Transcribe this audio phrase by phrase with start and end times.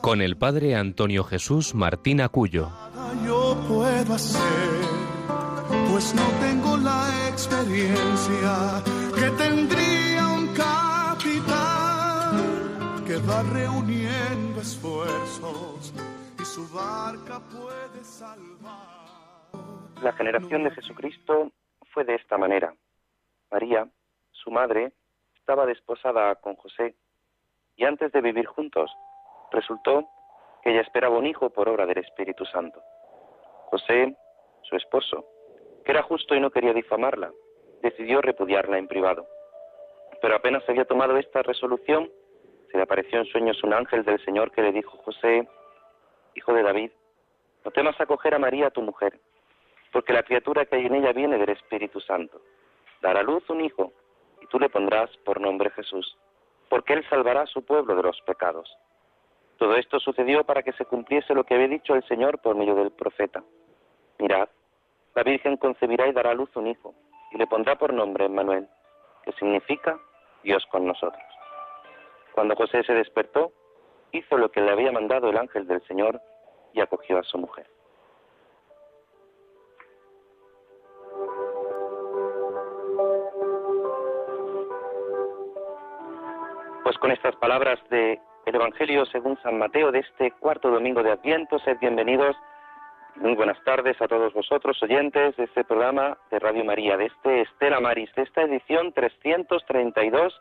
[0.00, 2.70] con el padre Antonio Jesús Martín Acuyo.
[3.26, 4.68] Yo puedo hacer,
[5.90, 8.82] pues no tengo la experiencia
[9.14, 12.36] que tendría un capitán
[13.06, 15.92] que va reuniendo esfuerzos
[16.40, 18.98] y su barca puede salvar.
[20.02, 21.52] La generación de Jesucristo
[21.92, 22.74] fue de esta manera.
[23.50, 23.88] María,
[24.32, 24.92] su madre,
[25.36, 26.94] estaba desposada con José
[27.76, 28.90] y antes de vivir juntos,
[29.50, 30.08] resultó
[30.62, 32.82] que ella esperaba un hijo por obra del Espíritu Santo.
[33.66, 34.16] José,
[34.62, 35.26] su esposo,
[35.84, 37.32] que era justo y no quería difamarla,
[37.82, 39.26] decidió repudiarla en privado.
[40.20, 42.10] Pero apenas había tomado esta resolución,
[42.70, 45.48] se le apareció en sueños un ángel del Señor que le dijo, José,
[46.34, 46.90] hijo de David,
[47.64, 49.20] no temas acoger a María tu mujer,
[49.92, 52.40] porque la criatura que hay en ella viene del Espíritu Santo.
[53.00, 53.92] Dará luz un hijo,
[54.42, 56.16] y tú le pondrás por nombre Jesús
[56.68, 58.68] porque Él salvará a su pueblo de los pecados.
[59.58, 62.76] Todo esto sucedió para que se cumpliese lo que había dicho el Señor por medio
[62.76, 63.42] del profeta.
[64.18, 64.48] Mirad,
[65.16, 66.94] la Virgen concebirá y dará a luz un hijo,
[67.32, 68.68] y le pondrá por nombre Emmanuel,
[69.24, 69.98] que significa
[70.44, 71.22] Dios con nosotros.
[72.34, 73.50] Cuando José se despertó,
[74.12, 76.20] hizo lo que le había mandado el ángel del Señor
[76.72, 77.66] y acogió a su mujer.
[86.84, 87.80] Pues con estas palabras
[88.48, 92.34] del Evangelio según San Mateo de este cuarto domingo de Adviento, sed bienvenidos.
[93.16, 97.42] Muy buenas tardes a todos vosotros, oyentes de este programa de Radio María, de este
[97.42, 100.40] Estela Maris, de esta edición 332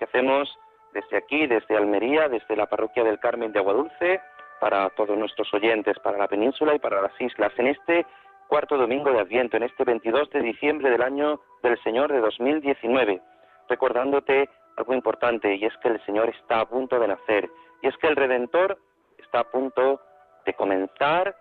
[0.00, 0.52] que hacemos
[0.94, 4.20] desde aquí, desde Almería, desde la parroquia del Carmen de Aguadulce,
[4.60, 8.04] para todos nuestros oyentes, para la península y para las islas, en este
[8.48, 13.22] cuarto domingo de Adviento, en este 22 de diciembre del año del Señor de 2019,
[13.68, 17.50] recordándote algo importante y es que el Señor está a punto de nacer
[17.82, 18.78] y es que el Redentor
[19.18, 20.00] está a punto
[20.44, 21.36] de comenzar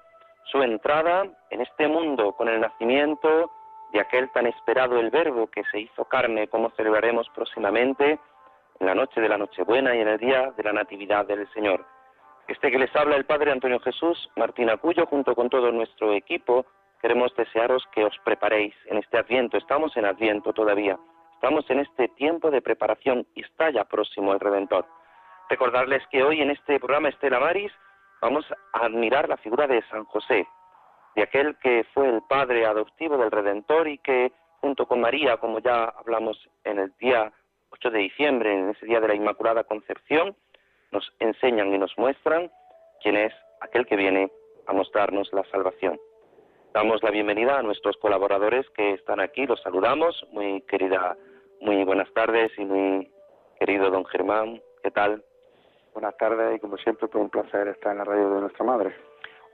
[0.45, 3.51] su entrada en este mundo con el nacimiento
[3.91, 8.19] de aquel tan esperado el Verbo que se hizo carne, como celebraremos próximamente
[8.79, 11.85] en la noche de la Nochebuena y en el día de la Natividad del Señor.
[12.47, 16.65] Este que les habla el Padre Antonio Jesús Martín Acuyo, junto con todo nuestro equipo,
[17.01, 19.57] queremos desearos que os preparéis en este Adviento.
[19.57, 20.97] Estamos en Adviento todavía
[21.43, 24.85] Estamos en este tiempo de preparación y está ya próximo el Redentor.
[25.49, 27.69] Recordarles que hoy en este programa Estela Maris
[28.21, 30.47] vamos a admirar la figura de San José,
[31.17, 34.31] de aquel que fue el padre adoptivo del Redentor y que
[34.61, 37.33] junto con María, como ya hablamos en el día
[37.71, 40.37] 8 de diciembre, en ese día de la Inmaculada Concepción,
[40.93, 42.49] nos enseñan y nos muestran
[43.01, 44.31] quién es aquel que viene
[44.65, 45.99] a mostrarnos la salvación.
[46.73, 51.17] Damos la bienvenida a nuestros colaboradores que están aquí, los saludamos, muy querida
[51.63, 53.09] muy buenas tardes y muy
[53.57, 55.23] querido don Germán, ¿qué tal?
[55.93, 58.93] Buenas tardes y como siempre, pues un placer estar en la radio de nuestra madre.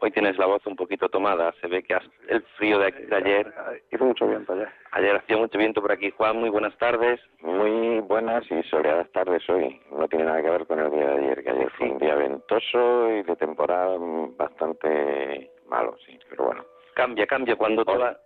[0.01, 1.95] Hoy tienes la voz un poquito tomada, se ve que
[2.29, 3.53] el frío de, de ayer.
[3.91, 4.69] Hizo mucho viento ayer.
[4.91, 6.09] Ayer hacía mucho viento por aquí.
[6.11, 7.19] Juan, muy buenas tardes.
[7.41, 9.79] Muy buenas y soleadas tardes hoy.
[9.91, 12.15] No tiene nada que ver con el día de ayer, que ayer fue un día
[12.15, 13.97] ventoso y de temporada
[14.37, 16.65] bastante malo, sí, pero bueno.
[16.95, 18.17] Cambia, cambia cuando toda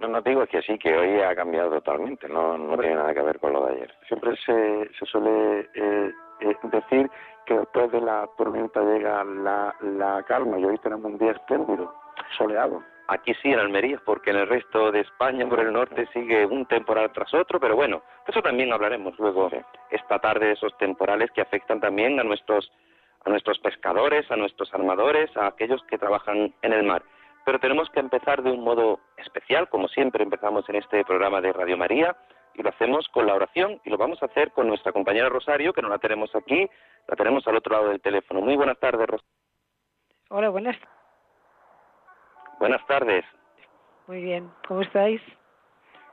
[0.00, 3.22] no, no digo que sí, que hoy ha cambiado totalmente, no, no tiene nada que
[3.22, 3.94] ver con lo de ayer.
[4.08, 7.10] Siempre se, se suele eh, eh, decir
[7.44, 11.94] que después de la tormenta llega la, la calma y hoy tenemos un día espléndido,
[12.38, 12.82] soleado.
[13.08, 16.64] Aquí sí, en Almería, porque en el resto de España, por el norte, sigue un
[16.66, 19.50] temporal tras otro, pero bueno, de eso también hablaremos luego
[19.90, 22.70] esta tarde, de esos temporales que afectan también a nuestros,
[23.24, 27.02] a nuestros pescadores, a nuestros armadores, a aquellos que trabajan en el mar.
[27.44, 31.52] Pero tenemos que empezar de un modo especial, como siempre empezamos en este programa de
[31.52, 32.16] Radio María,
[32.54, 35.72] y lo hacemos con la oración, y lo vamos a hacer con nuestra compañera Rosario,
[35.72, 36.68] que no la tenemos aquí,
[37.06, 38.40] la tenemos al otro lado del teléfono.
[38.40, 39.30] Muy buenas tardes, Rosario.
[40.28, 40.76] Hola, buenas.
[42.58, 43.24] Buenas tardes.
[44.06, 45.22] Muy bien, ¿cómo estáis?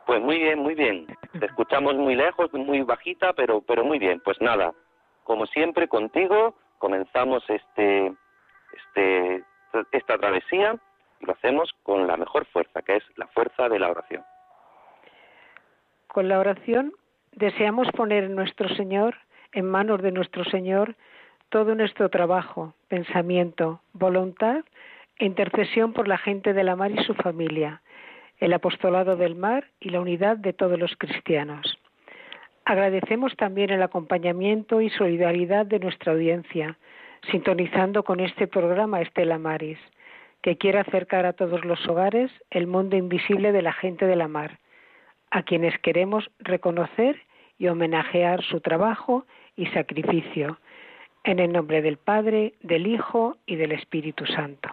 [0.06, 1.06] Pues muy bien, muy bien.
[1.38, 4.22] Te escuchamos muy lejos, muy bajita, pero, pero muy bien.
[4.22, 4.74] Pues nada,
[5.26, 8.14] como siempre contigo comenzamos este,
[8.74, 9.44] este,
[9.92, 10.80] esta travesía
[11.22, 14.24] lo hacemos con la mejor fuerza, que es la fuerza de la oración.
[16.08, 16.94] Con la oración
[17.32, 19.16] deseamos poner en nuestro Señor,
[19.52, 20.96] en manos de nuestro Señor,
[21.50, 24.64] todo nuestro trabajo, pensamiento, voluntad
[25.18, 27.82] e intercesión por la gente de la mar y su familia,
[28.40, 31.78] el apostolado del mar y la unidad de todos los cristianos.
[32.66, 36.78] Agradecemos también el acompañamiento y solidaridad de nuestra audiencia,
[37.32, 39.80] sintonizando con este programa Estela Maris,
[40.42, 44.28] que quiere acercar a todos los hogares el mundo invisible de la gente de la
[44.28, 44.60] mar,
[45.32, 47.22] a quienes queremos reconocer
[47.58, 49.26] y homenajear su trabajo
[49.56, 50.60] y sacrificio,
[51.24, 54.70] en el nombre del Padre, del Hijo y del Espíritu Santo.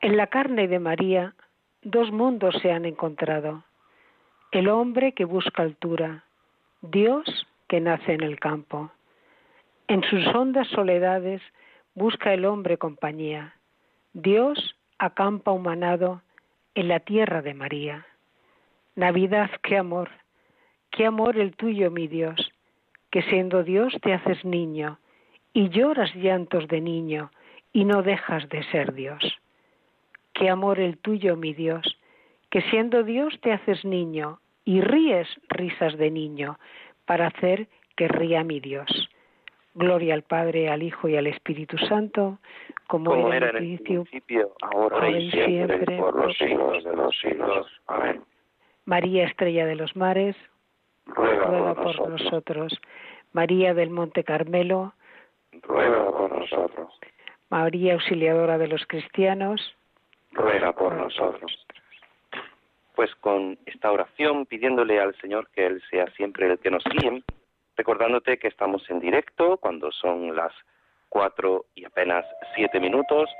[0.00, 1.34] En la carne de María,
[1.82, 3.64] dos mundos se han encontrado.
[4.50, 6.24] El hombre que busca altura,
[6.80, 8.90] Dios que nace en el campo.
[9.86, 11.42] En sus hondas soledades
[12.00, 13.56] busca el hombre compañía.
[14.14, 16.22] Dios acampa humanado
[16.74, 18.06] en la tierra de María.
[18.96, 20.08] Navidad, qué amor,
[20.90, 22.52] qué amor el tuyo, mi Dios,
[23.10, 24.98] que siendo Dios te haces niño
[25.52, 27.32] y lloras llantos de niño
[27.70, 29.22] y no dejas de ser Dios.
[30.32, 31.98] Qué amor el tuyo, mi Dios,
[32.48, 36.58] que siendo Dios te haces niño y ríes risas de niño
[37.04, 39.09] para hacer que ría mi Dios.
[39.74, 42.38] Gloria al Padre, al Hijo y al Espíritu Santo,
[42.88, 47.66] como, era, en el principio, ahora, y siempre, por los siglos de los siglos.
[47.86, 48.22] Amén.
[48.84, 50.34] María Estrella de los Mares,
[51.06, 52.76] ruega, por, nosotros.
[53.32, 54.94] María del Monte Carmelo,
[55.62, 56.92] ruega por nosotros.
[57.48, 59.76] María Auxiliadora de los Cristianos,
[60.32, 61.66] ruega por nosotros.
[62.96, 67.22] Pues con esta oración, pidiéndole al Señor que Él sea siempre el que nos guíe,
[67.80, 70.52] recordándote que estamos en directo cuando son las
[71.08, 73.30] cuatro y apenas siete minutos,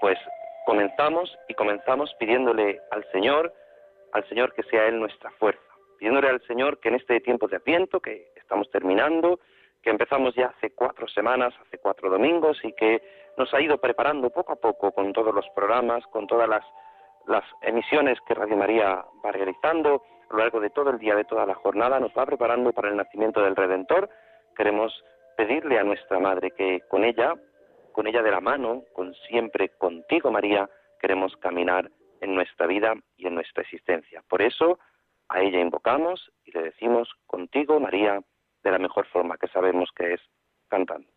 [0.00, 0.18] pues
[0.64, 3.52] comenzamos y comenzamos pidiéndole al Señor,
[4.12, 5.60] al Señor que sea Él nuestra fuerza,
[5.98, 9.40] pidiéndole al Señor que en este tiempo de Adviento que estamos terminando,
[9.82, 13.02] que empezamos ya hace cuatro semanas, hace cuatro domingos y que
[13.36, 16.64] nos ha ido preparando poco a poco con todos los programas, con todas las,
[17.26, 21.24] las emisiones que Radio María va realizando a lo largo de todo el día, de
[21.24, 24.08] toda la jornada, nos va preparando para el nacimiento del Redentor.
[24.56, 24.92] Queremos
[25.36, 27.34] pedirle a nuestra Madre que con ella,
[27.92, 30.68] con ella de la mano, con siempre contigo María,
[31.00, 31.90] queremos caminar
[32.20, 34.22] en nuestra vida y en nuestra existencia.
[34.28, 34.78] Por eso
[35.28, 38.20] a ella invocamos y le decimos contigo María
[38.62, 40.20] de la mejor forma que sabemos que es
[40.68, 41.08] cantando.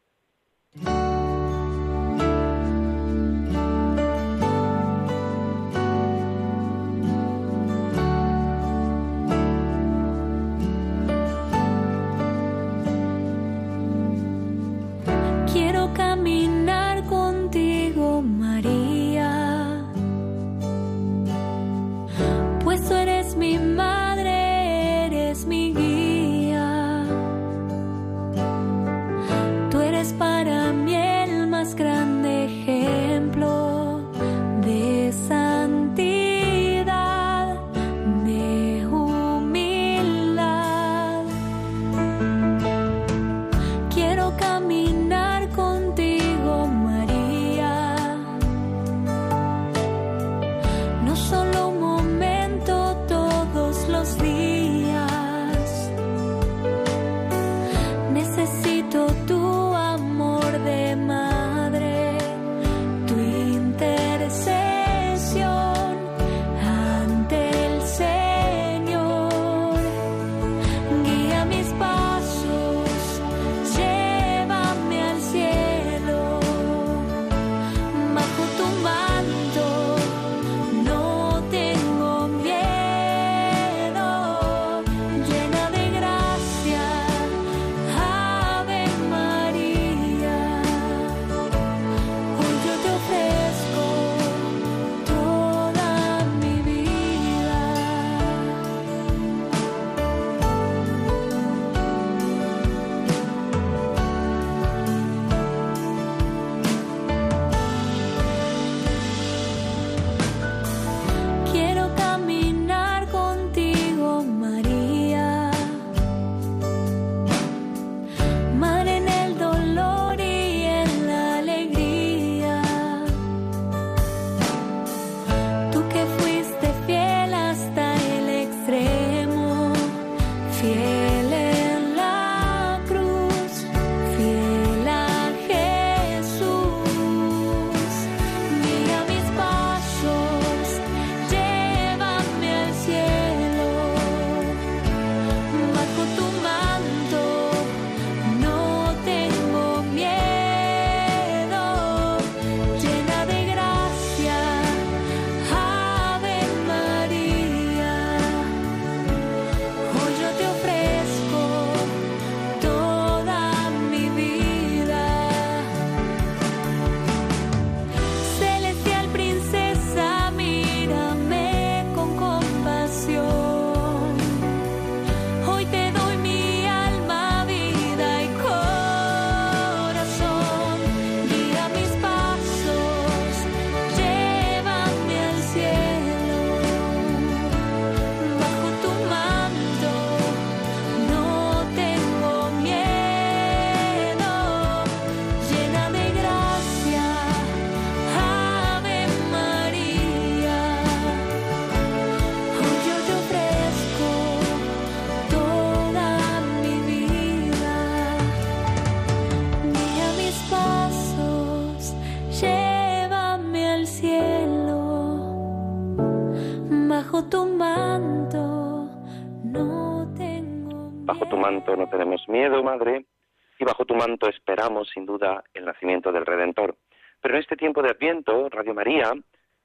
[224.24, 226.78] Esperamos sin duda el nacimiento del Redentor.
[227.22, 229.12] Pero en este tiempo de Adviento, Radio María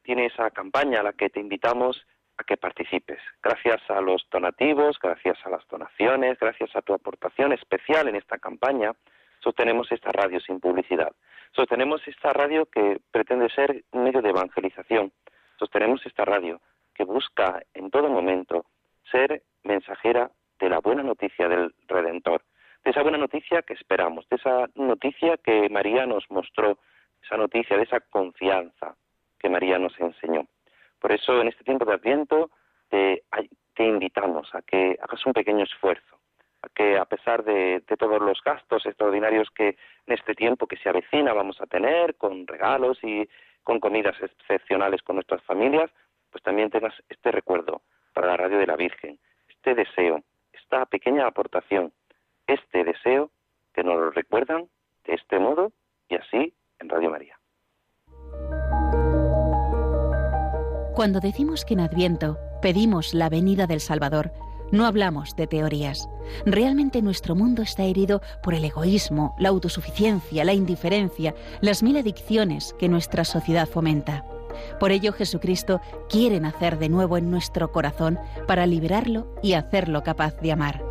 [0.02, 2.04] tiene esa campaña a la que te invitamos
[2.36, 3.20] a que participes.
[3.42, 8.38] Gracias a los donativos, gracias a las donaciones, gracias a tu aportación especial en esta
[8.38, 8.92] campaña,
[9.40, 11.12] sostenemos esta radio sin publicidad.
[11.52, 15.12] Sostenemos esta radio que pretende ser un medio de evangelización.
[15.58, 16.60] Sostenemos esta radio
[16.94, 18.64] que busca en todo momento
[19.10, 22.42] ser mensajera de la buena noticia del Redentor,
[22.84, 26.78] de esa buena noticia que esperamos, de esa noticia que María nos mostró,
[27.22, 28.96] esa noticia de esa confianza
[29.38, 30.46] que María nos enseñó.
[30.98, 32.50] Por eso en este tiempo de Adviento
[32.88, 33.22] te,
[33.78, 36.18] invitamos a que hagas un pequeño esfuerzo,
[36.60, 39.68] a que a pesar de, de, todos los gastos extraordinarios que
[40.06, 43.26] en este tiempo que se avecina vamos a tener, con regalos y
[43.62, 45.90] con comidas excepcionales con nuestras familias,
[46.30, 47.80] pues también tengas este recuerdo
[48.12, 49.18] para la radio de la Virgen,
[49.48, 50.22] este deseo,
[50.52, 51.92] esta pequeña aportación,
[52.54, 53.30] este deseo
[53.74, 54.68] que nos lo recuerdan
[55.04, 55.72] de este modo
[56.08, 57.38] y así en Radio María.
[60.94, 64.32] Cuando decimos que en Adviento pedimos la venida del Salvador,
[64.72, 66.08] no hablamos de teorías.
[66.46, 72.74] Realmente nuestro mundo está herido por el egoísmo, la autosuficiencia, la indiferencia, las mil adicciones
[72.78, 74.24] que nuestra sociedad fomenta.
[74.78, 80.36] Por ello Jesucristo quiere nacer de nuevo en nuestro corazón para liberarlo y hacerlo capaz
[80.40, 80.89] de amar.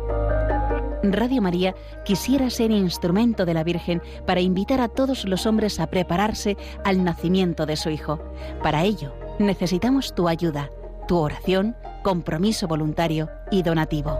[1.02, 5.86] Radio María quisiera ser instrumento de la Virgen para invitar a todos los hombres a
[5.86, 8.20] prepararse al nacimiento de su Hijo.
[8.62, 10.70] Para ello, necesitamos tu ayuda,
[11.08, 14.18] tu oración, compromiso voluntario y donativo.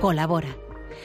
[0.00, 0.65] Colabora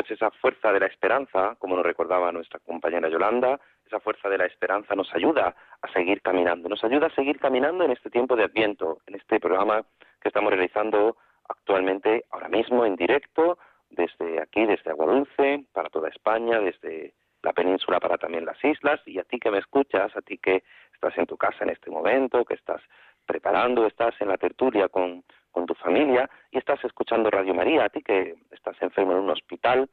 [0.00, 4.38] pues esa fuerza de la esperanza, como nos recordaba nuestra compañera Yolanda, esa fuerza de
[4.38, 8.34] la esperanza nos ayuda a seguir caminando, nos ayuda a seguir caminando en este tiempo
[8.34, 9.82] de Adviento, en este programa
[10.22, 13.58] que estamos realizando actualmente, ahora mismo, en directo,
[13.90, 19.18] desde aquí, desde Aguadulce, para toda España, desde la península para también las islas, y
[19.18, 20.62] a ti que me escuchas, a ti que
[20.94, 22.80] estás en tu casa en este momento, que estás
[23.26, 27.88] preparando, estás en la tertulia con, con tu familia y estás escuchando Radio María, a
[27.88, 29.88] ti que estás enfermo en un hospital,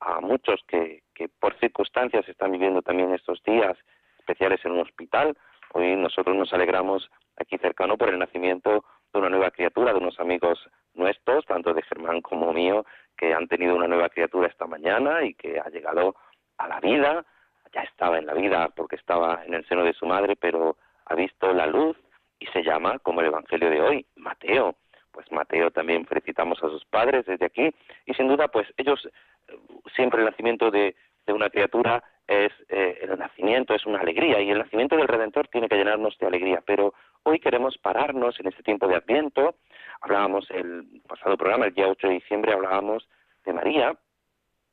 [0.00, 1.02] a muchos que,
[1.40, 3.76] por circunstancias están viviendo también estos días
[4.18, 5.36] especiales en un hospital.
[5.72, 10.18] Hoy nosotros nos alegramos aquí cercano por el nacimiento de una nueva criatura, de unos
[10.18, 10.58] amigos
[10.94, 12.84] nuestros, tanto de Germán como mío,
[13.16, 16.16] que han tenido una nueva criatura esta mañana y que ha llegado
[16.58, 17.24] a la vida,
[17.72, 21.14] ya estaba en la vida porque estaba en el seno de su madre, pero ha
[21.14, 21.96] visto la luz
[22.38, 24.76] y se llama, como el Evangelio de hoy, Mateo
[25.14, 27.70] pues Mateo también felicitamos a sus padres desde aquí.
[28.04, 29.08] Y sin duda pues ellos
[29.48, 29.56] eh,
[29.94, 30.94] siempre el nacimiento de,
[31.28, 34.40] una criatura es eh, el nacimiento es una alegría.
[34.40, 36.62] Y el nacimiento del Redentor tiene que llenarnos de alegría.
[36.66, 36.92] Pero
[37.22, 39.54] hoy queremos pararnos en este tiempo de Adviento.
[40.00, 43.08] Hablábamos el pasado programa el día 8 de diciembre hablábamos
[43.46, 43.96] de María.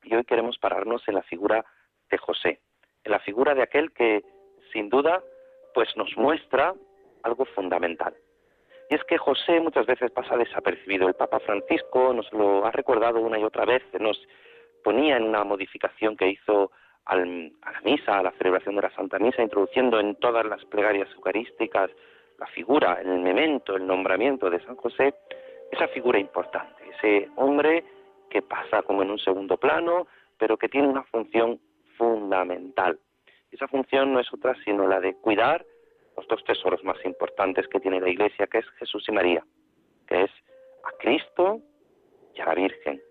[0.03, 1.63] Y hoy queremos pararnos en la figura
[2.09, 2.59] de José
[3.03, 4.23] en la figura de aquel que
[4.71, 5.23] sin duda
[5.73, 6.73] pues nos muestra
[7.23, 8.15] algo fundamental
[8.91, 11.07] y es que José muchas veces pasa desapercibido.
[11.07, 14.21] El Papa Francisco nos lo ha recordado una y otra vez, nos
[14.83, 16.73] ponía en una modificación que hizo
[17.05, 17.25] a la
[17.85, 21.89] misa, a la celebración de la Santa Misa, introduciendo en todas las plegarias eucarísticas
[22.37, 25.13] la figura, el memento, el nombramiento de San José,
[25.71, 27.85] esa figura importante, ese hombre
[28.29, 30.07] que pasa como en un segundo plano,
[30.37, 31.61] pero que tiene una función
[31.97, 32.99] fundamental.
[33.51, 35.65] Esa función no es otra sino la de cuidar
[36.21, 39.43] los dos tesoros más importantes que tiene la Iglesia, que es Jesús y María,
[40.07, 40.31] que es
[40.83, 41.59] a Cristo
[42.35, 43.01] y a la Virgen.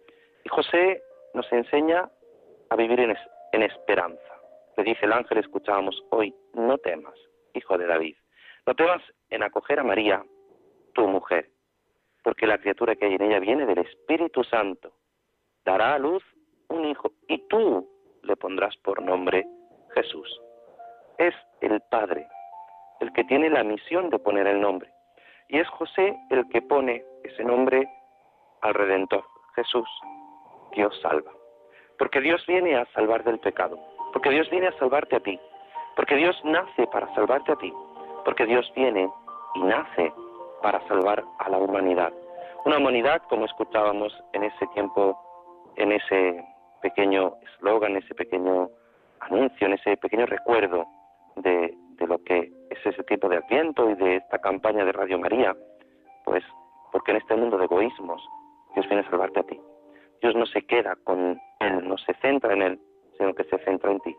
[0.45, 1.03] Y José
[1.35, 2.09] nos enseña
[2.69, 3.17] a vivir en,
[3.53, 4.35] en esperanza.
[4.77, 7.15] Le dice el ángel, escuchábamos hoy, no temas,
[7.55, 8.17] hijo de David,
[8.67, 10.25] no temas en acoger a María,
[10.95, 11.51] tu mujer,
[12.23, 14.93] porque la criatura que hay en ella viene del Espíritu Santo.
[15.65, 16.23] Dará a luz
[16.69, 17.89] un hijo y tú
[18.23, 19.47] le pondrás por nombre
[19.95, 20.41] Jesús.
[21.19, 22.27] Es el Padre
[23.01, 24.91] el que tiene la misión de poner el nombre.
[25.49, 27.89] Y es José el que pone ese nombre
[28.61, 29.25] al Redentor,
[29.57, 29.89] Jesús,
[30.73, 31.33] Dios salva.
[31.99, 33.79] Porque Dios viene a salvar del pecado,
[34.13, 35.41] porque Dios viene a salvarte a ti,
[35.97, 37.73] porque Dios nace para salvarte a ti,
[38.25, 39.11] porque Dios viene
[39.55, 40.13] y nace
[40.63, 42.13] para salvar a la humanidad.
[42.65, 45.19] Una humanidad, como escuchábamos en ese tiempo,
[45.77, 46.45] en ese
[46.83, 48.69] pequeño eslogan, ese pequeño
[49.21, 50.87] anuncio, en ese pequeño recuerdo
[51.37, 55.19] de, de lo que es ese tiempo de Adviento y de esta campaña de Radio
[55.19, 55.55] María,
[56.25, 56.45] pues
[56.93, 58.23] porque en este mundo de egoísmos
[58.75, 59.61] Dios viene a salvarte a ti.
[60.23, 62.81] Dios no se queda con Él, no se centra en Él,
[63.19, 64.17] sino que se centra en ti.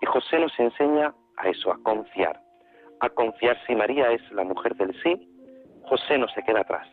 [0.00, 2.40] Y José nos enseña a eso, a confiar.
[3.00, 5.28] A confiar si María es la mujer del sí,
[5.84, 6.88] José no se queda atrás.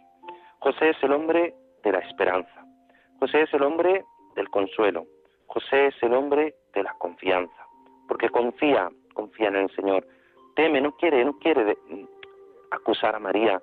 [0.60, 2.66] José es el hombre de la esperanza.
[3.20, 4.04] José es el hombre
[4.36, 5.06] del consuelo.
[5.48, 7.68] José es el hombre de la confianza.
[8.08, 10.06] Porque confía, confía en el Señor.
[10.60, 11.78] Teme, no quiere, no quiere
[12.70, 13.62] acusar a María.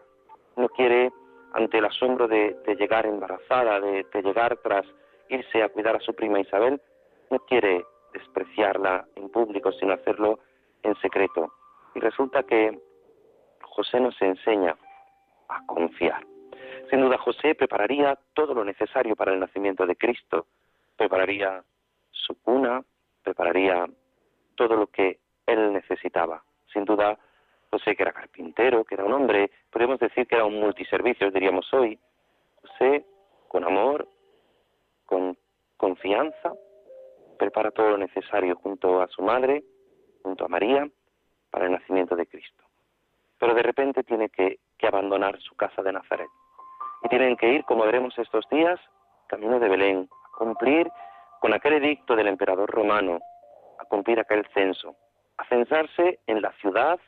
[0.57, 1.13] No quiere
[1.53, 4.87] ante el asombro de, llegar embarazada, de, de llegar tras
[5.29, 6.81] irse a cuidar a su prima Isabel,
[7.31, 10.39] no quiere despreciarla en público, sino hacerlo
[10.83, 11.53] en secreto.
[11.95, 12.81] Y resulta que
[13.61, 14.75] José nos enseña
[15.51, 16.25] a confiar.
[16.89, 20.47] Sin duda José prepararía todo lo necesario para el nacimiento de Cristo,
[20.97, 21.63] prepararía
[22.11, 22.83] su cuna,
[23.23, 23.85] prepararía
[24.55, 26.46] todo lo que él necesitaba.
[26.77, 27.19] Sin duda
[27.71, 31.73] José que era carpintero, que era un hombre, podemos decir que era un multiservicio, diríamos
[31.73, 31.99] hoy.
[32.61, 33.07] José,
[33.49, 34.07] con amor,
[35.07, 35.39] con
[35.79, 36.53] confianza,
[37.39, 39.65] prepara todo lo necesario junto a su madre,
[40.23, 40.87] junto a María,
[41.51, 42.63] para el nacimiento de Cristo.
[43.39, 46.29] Pero de repente tiene que, que abandonar su casa de Nazaret.
[47.05, 48.79] Y tienen que ir, como veremos estos días,
[49.29, 50.91] camino de Belén, a cumplir
[51.41, 53.19] con aquel edicto del emperador romano,
[53.79, 54.95] a cumplir aquel censo,
[55.39, 56.99] a censarse en la ciudad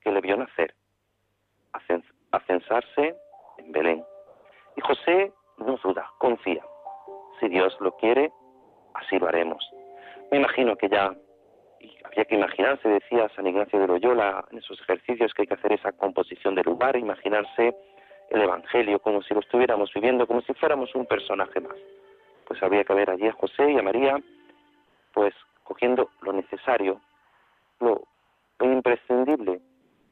[0.00, 0.74] que le vio nacer,
[1.72, 3.16] a censarse
[3.58, 4.04] en Belén.
[4.76, 6.64] Y José no duda, confía.
[7.40, 8.30] Si Dios lo quiere,
[8.94, 9.68] así lo haremos.
[10.30, 11.14] Me imagino que ya,
[12.04, 15.72] había que imaginarse, decía San Ignacio de Loyola, en esos ejercicios que hay que hacer
[15.72, 17.76] esa composición de lugar, imaginarse
[18.30, 21.76] el Evangelio como si lo estuviéramos viviendo, como si fuéramos un personaje más.
[22.46, 24.18] Pues habría que ver allí a José y a María,
[25.12, 27.00] pues cogiendo lo necesario,
[27.80, 28.02] lo
[28.60, 29.60] imprescindible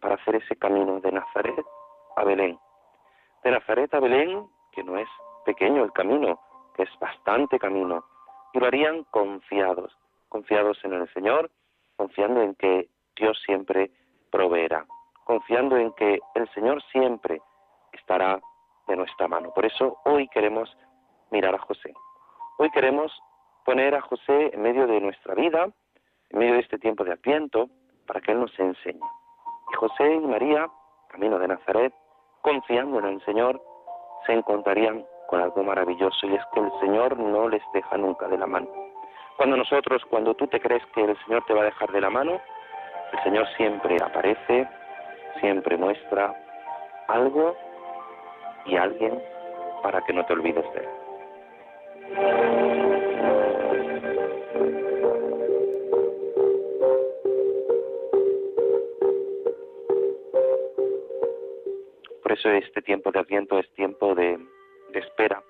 [0.00, 1.64] para hacer ese camino de Nazaret
[2.16, 2.59] a Belén.
[3.42, 5.09] De Nazaret a Belén, que no es
[5.44, 6.40] pequeño el camino,
[6.74, 8.05] que es bastante camino,
[8.53, 9.96] y lo harían confiados,
[10.29, 11.50] confiados en el Señor,
[11.96, 13.90] confiando en que Dios siempre
[14.31, 14.87] proveerá,
[15.24, 17.40] confiando en que el Señor siempre
[17.92, 18.40] estará
[18.87, 19.53] de nuestra mano.
[19.55, 20.77] Por eso hoy queremos
[21.31, 21.94] mirar a José.
[22.59, 23.12] Hoy queremos
[23.64, 25.68] poner a José en medio de nuestra vida,
[26.35, 27.68] en medio de este tiempo de Adviento,
[28.07, 28.99] para que Él nos enseñe.
[29.73, 30.68] Y José y María,
[31.09, 31.94] camino de Nazaret,
[32.42, 33.62] confiando en el Señor,
[34.27, 38.37] se encontrarían con algo maravilloso y es que el Señor no les deja nunca de
[38.37, 38.68] la mano.
[39.37, 42.11] Cuando nosotros, cuando tú te crees que el Señor te va a dejar de la
[42.11, 42.40] mano,
[43.12, 44.68] el Señor siempre aparece,
[45.40, 46.35] siempre muestra
[47.07, 47.57] algo
[48.66, 49.23] y alguien
[49.85, 51.04] para que no te olvides de él.
[62.50, 64.38] Este tiempo de Adviento es tiempo de,
[64.92, 65.42] espera,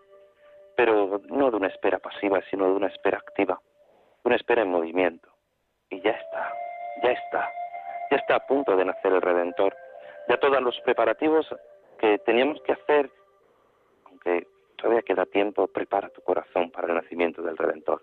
[0.77, 3.61] pero no de una espera pasiva, sino de una espera activa,
[4.23, 5.29] una espera en movimiento.
[5.91, 6.53] Y ya está,
[7.03, 7.53] ya está,
[8.11, 9.77] ya está a punto de nacer el Redentor.
[10.29, 11.47] Ya todos los preparativos
[11.99, 13.11] que teníamos que hacer,
[14.07, 18.03] aunque todavía queda tiempo, prepara tu corazón para el nacimiento del Redentor.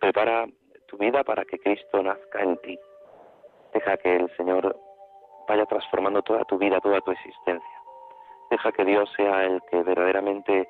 [0.00, 0.46] Prepara
[0.86, 2.78] tu vida para que Cristo nazca en ti.
[3.72, 4.76] Deja que el Señor
[5.48, 7.75] vaya transformando toda tu vida, toda tu existencia.
[8.50, 10.68] Deja que Dios sea el que verdaderamente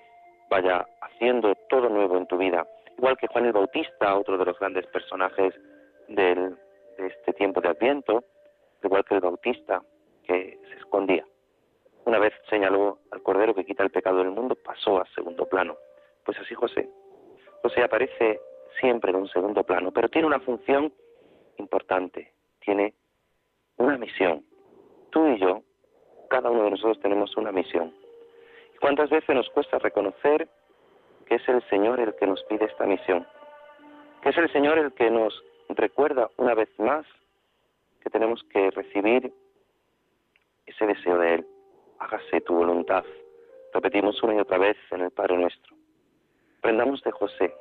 [0.48, 2.66] vaya haciendo todo nuevo en tu vida.
[2.96, 5.54] Igual que Juan el Bautista, otro de los grandes personajes
[6.08, 6.54] de
[6.98, 8.24] este tiempo de Adviento,
[8.82, 9.82] igual que el Bautista
[10.24, 11.24] que se escondía.
[12.04, 15.76] Una vez señaló al Cordero que quita el pecado del mundo, pasó a segundo plano.
[16.24, 16.88] Pues así José.
[17.62, 18.40] José aparece
[18.80, 20.92] siempre en un segundo plano, pero tiene una función
[21.58, 22.94] importante, tiene
[23.76, 24.44] una misión.
[25.10, 25.62] Tú y yo
[26.28, 27.94] cada uno de nosotros tenemos una misión.
[28.74, 30.48] ¿Y cuántas veces nos cuesta reconocer
[31.26, 33.26] que es el Señor el que nos pide esta misión?
[34.22, 37.06] Que es el Señor el que nos recuerda una vez más
[38.02, 39.32] que tenemos que recibir
[40.66, 41.46] ese deseo de Él.
[41.98, 43.04] Hágase tu voluntad.
[43.72, 45.74] Repetimos una y otra vez en el Padre nuestro.
[46.58, 47.54] Aprendamos de José.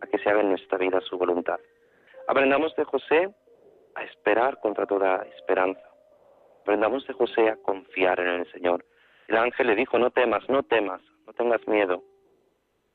[0.00, 1.58] a que se haga en nuestra vida su voluntad.
[2.28, 3.34] Aprendamos de José
[3.94, 5.95] a esperar contra toda esperanza.
[6.66, 8.84] Aprendamos de José a confiar en el Señor.
[9.28, 12.02] El ángel le dijo, no temas, no temas, no tengas miedo.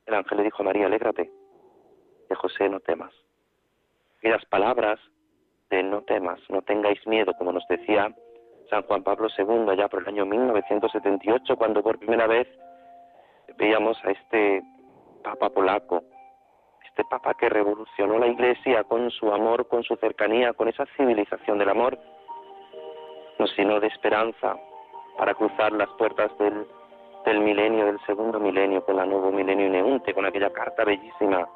[0.05, 1.31] El ángel le dijo a María, alégrate.
[2.27, 3.13] De José, no temas.
[4.21, 4.99] Y las palabras
[5.69, 8.13] de no temas, no tengáis miedo, como nos decía
[8.69, 12.49] San Juan Pablo II allá por el año 1978, cuando por primera vez
[13.57, 14.63] veíamos a este
[15.23, 16.03] Papa polaco,
[16.89, 21.57] este Papa que revolucionó la Iglesia con su amor, con su cercanía, con esa civilización
[21.57, 21.97] del amor,
[23.41, 24.55] nos llenó de esperanza
[25.17, 26.67] para cruzar las puertas del,
[27.25, 31.49] del milenio, del segundo milenio, con la nuevo milenio ineunte, con aquella carta bellísima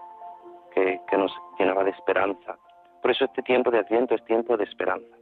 [0.74, 2.58] que, que nos llenaba de esperanza.
[3.04, 5.16] Por eso este tiempo de Adviento es tiempo de esperanza,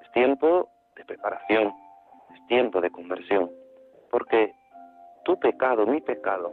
[0.00, 1.74] es tiempo de preparación,
[2.32, 3.50] es tiempo de conversión,
[4.08, 4.54] porque
[5.24, 6.52] tu pecado, mi pecado,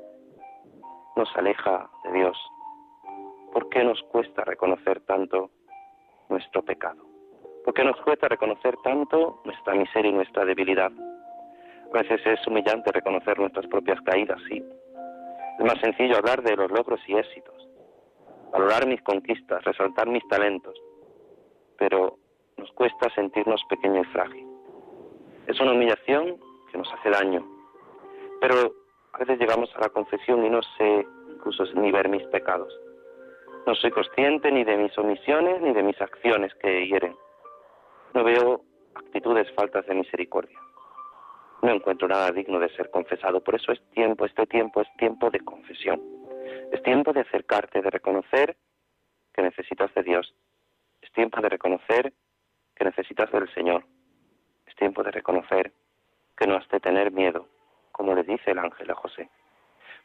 [1.16, 2.38] nos aleja de Dios.
[3.54, 5.52] ¿Por qué nos cuesta reconocer tanto
[6.30, 7.05] nuestro pecado?
[7.66, 10.92] ¿Por qué nos cuesta reconocer tanto nuestra miseria y nuestra debilidad?
[11.92, 14.64] A veces es humillante reconocer nuestras propias caídas, sí.
[15.58, 17.68] Es más sencillo hablar de los logros y éxitos,
[18.52, 20.80] valorar mis conquistas, resaltar mis talentos,
[21.80, 22.20] pero
[22.58, 24.48] nos cuesta sentirnos pequeño y frágil.
[25.48, 26.38] Es una humillación
[26.72, 27.44] que nos hace daño,
[28.42, 28.74] pero
[29.14, 32.72] a veces llegamos a la confesión y no sé incluso ni ver mis pecados.
[33.66, 37.16] No soy consciente ni de mis omisiones ni de mis acciones que hieren.
[38.16, 38.64] No veo
[38.96, 40.58] actitudes faltas de misericordia.
[41.62, 43.44] No encuentro nada digno de ser confesado.
[43.44, 46.02] Por eso es tiempo, este tiempo es tiempo de confesión.
[46.72, 48.56] Es tiempo de acercarte, de reconocer
[49.34, 50.34] que necesitas de Dios.
[51.02, 52.14] Es tiempo de reconocer
[52.74, 53.84] que necesitas del Señor.
[54.66, 55.74] Es tiempo de reconocer
[56.38, 57.50] que no has de tener miedo,
[57.92, 59.30] como le dice el ángel a José.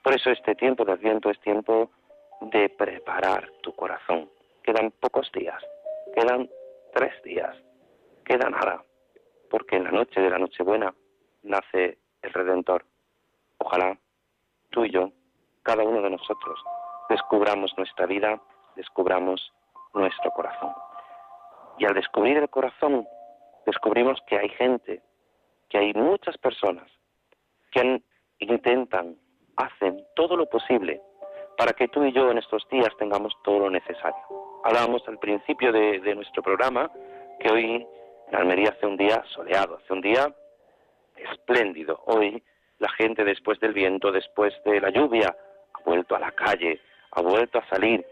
[0.03, 1.93] Por eso este tiempo de Adviento es tiempo
[2.41, 4.29] de preparar tu corazón.
[4.65, 5.63] Quedan pocos días,
[6.13, 6.51] quedan
[6.93, 7.57] tres días,
[8.31, 8.85] queda nada,
[9.51, 10.95] porque en la noche de la Nochebuena
[11.43, 12.85] nace el Redentor.
[13.59, 13.99] Ojalá
[14.71, 15.11] tú y yo,
[15.65, 16.63] cada uno de nosotros,
[17.09, 18.41] descubramos nuestra vida,
[18.77, 19.53] descubramos
[19.95, 20.73] nuestro corazón.
[21.79, 23.05] Y al descubrir el corazón,
[23.67, 25.03] descubrimos que hay gente,
[25.69, 26.89] que hay muchas personas
[27.73, 28.01] que
[28.39, 29.17] intentan,
[29.57, 31.03] hacen todo lo posible
[31.59, 34.23] para que tú y yo en estos días tengamos todo lo necesario.
[34.63, 36.93] Hablábamos al principio de, nuestro programa
[37.41, 37.87] que hoy
[38.31, 40.33] en Almería hace un día soleado, hace un día
[41.17, 42.01] espléndido.
[42.07, 42.43] Hoy
[42.79, 45.37] la gente después del viento, después de la lluvia,
[45.75, 46.81] ha vuelto a la calle,
[47.13, 48.05] ha vuelto a salir.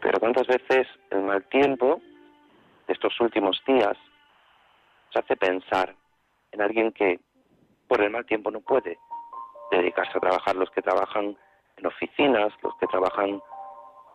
[0.00, 2.00] Pero cuántas veces el mal tiempo
[2.86, 3.96] de estos últimos días
[5.12, 5.94] se hace pensar
[6.52, 7.20] en alguien que
[7.88, 8.98] por el mal tiempo no puede
[9.70, 11.36] dedicarse a trabajar, los que trabajan
[11.76, 13.40] en oficinas, los que trabajan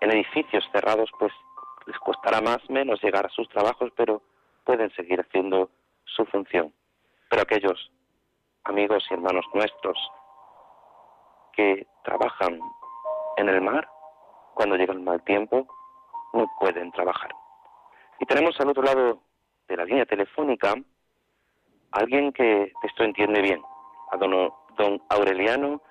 [0.01, 1.33] en edificios cerrados, pues
[1.87, 4.21] les costará más menos llegar a sus trabajos, pero
[4.69, 5.71] pueden seguir haciendo
[6.05, 6.71] su función.
[7.27, 7.91] Pero aquellos
[8.65, 9.97] amigos y hermanos nuestros
[11.53, 12.59] que trabajan
[13.37, 13.89] en el mar,
[14.53, 15.65] cuando llega el mal tiempo,
[16.33, 17.31] no pueden trabajar.
[18.19, 19.23] Y tenemos al otro lado
[19.67, 20.75] de la línea telefónica
[21.93, 23.63] alguien que esto entiende bien,
[24.11, 25.81] a don, don Aureliano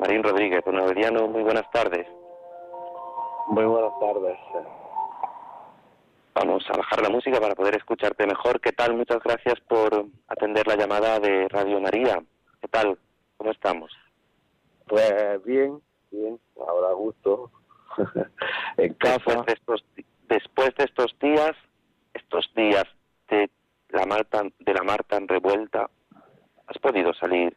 [0.00, 0.64] Marín Rodríguez.
[0.64, 2.08] Don Aureliano, muy buenas tardes.
[3.46, 4.36] Muy buenas tardes.
[6.38, 8.60] Vamos a bajar la música para poder escucharte mejor.
[8.60, 8.94] ¿Qué tal?
[8.94, 12.22] Muchas gracias por atender la llamada de Radio María.
[12.60, 12.98] ¿Qué tal?
[13.38, 13.90] ¿Cómo estamos?
[14.86, 17.50] Pues bien, bien, ahora gusto.
[18.76, 19.44] en casa.
[19.46, 19.84] Después de, estos,
[20.28, 21.52] después de estos días,
[22.12, 22.84] estos días
[23.30, 23.50] de
[23.88, 25.88] la mar tan, de la mar tan revuelta,
[26.66, 27.56] ¿has podido salir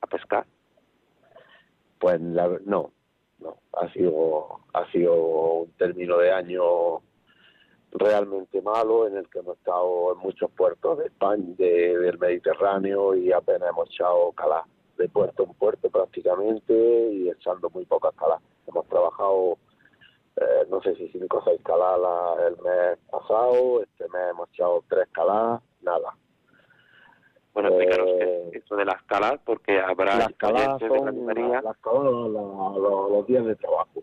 [0.00, 0.46] a pescar?
[1.98, 2.90] Pues la, no,
[3.38, 7.02] no, ha sido, ha sido un término de año
[7.92, 13.32] realmente malo en el que hemos estado en muchos puertos de España, del Mediterráneo y
[13.32, 14.64] apenas hemos echado calas
[14.96, 16.72] de puerto en puerto prácticamente
[17.12, 18.40] y echando muy pocas calas.
[18.66, 19.58] Hemos trabajado,
[20.36, 24.82] eh, no sé si cinco o seis calas el mes pasado, este mes hemos echado
[24.88, 26.16] tres calas, nada.
[27.52, 33.44] Bueno, explícanos eh, esto de las calas, porque habrá las calas son las, los, días
[33.44, 34.02] de trabajo.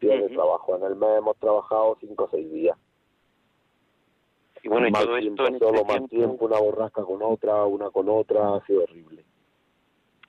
[0.00, 0.76] Días de trabajo.
[0.76, 2.76] En el mes hemos trabajado cinco o seis días.
[4.68, 8.06] Y bueno, y todo esto en este más tiempo, una borrasca con otra, una con
[8.10, 9.24] otra, ha sido horrible.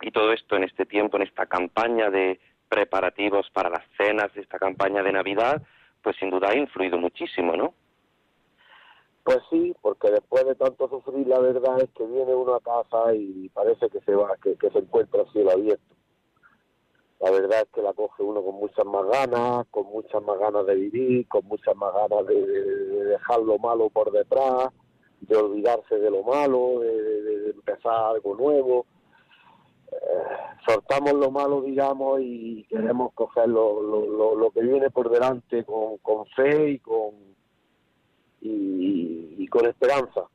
[0.02, 4.58] Y todo esto en este tiempo, en esta campaña de preparativos para las cenas, esta
[4.58, 5.62] campaña de Navidad,
[6.02, 7.74] pues sin duda ha influido muchísimo, ¿no?
[9.24, 13.14] Pues sí, porque después de tanto sufrir, la verdad es que viene uno a casa
[13.14, 15.96] y parece que se va, que, se encuentra el cielo abierto.
[17.20, 20.66] La verdad es que la coge uno con muchas más ganas, con muchas más ganas
[20.66, 22.42] de vivir, con muchas más ganas de,
[23.06, 24.70] dejar lo malo por detrás,
[25.22, 28.86] de olvidarse de lo malo, de, empezar algo nuevo.
[29.92, 29.98] Eh,
[30.66, 36.26] soltamos lo malo, digamos, y queremos coger lo, lo, lo, que viene por delante con,
[36.38, 37.16] fe y con,
[38.40, 40.26] y con esperanza.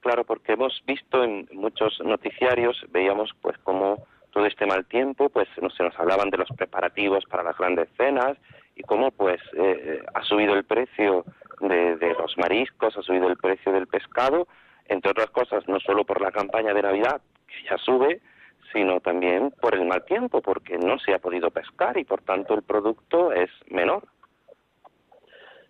[0.00, 5.48] Claro, porque hemos visto en muchos noticiarios, veíamos pues como todo este mal tiempo, pues
[5.54, 8.36] se nos hablaban de los preparativos para las grandes cenas
[8.74, 11.24] y cómo pues eh, ha subido el precio
[11.60, 14.48] de, los mariscos, ha subido el precio del pescado,
[14.86, 18.20] entre otras cosas, no solo por la campaña de Navidad, que ya sube,
[18.72, 22.54] sino también por el mal tiempo, porque no se ha podido pescar y por tanto
[22.54, 24.04] el producto es menor.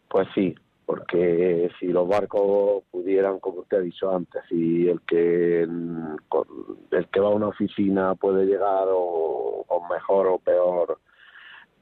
[0.09, 0.55] Pues sí,
[0.93, 7.19] porque si los barcos pudieran, como usted ha dicho antes, si el que el que
[7.21, 10.99] va a una oficina puede llegar o, mejor o peor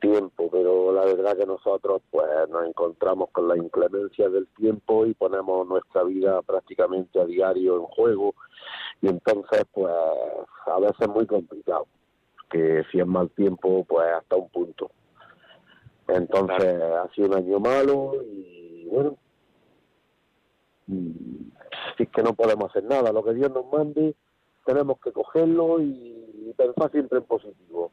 [0.00, 5.14] tiempo, pero la verdad que nosotros pues nos encontramos con la inclemencia del tiempo y
[5.14, 8.34] ponemos nuestra vida prácticamente a diario en juego
[9.02, 9.92] y entonces pues
[10.66, 11.88] a veces es muy complicado,
[12.48, 14.92] que si es mal tiempo pues hasta un punto.
[16.06, 18.59] Entonces ha sido un año malo y
[18.90, 19.16] bueno,
[20.86, 21.50] mm,
[21.98, 23.12] es que no podemos hacer nada.
[23.12, 24.14] Lo que Dios nos mande,
[24.64, 27.92] tenemos que cogerlo y pensar siempre en positivo.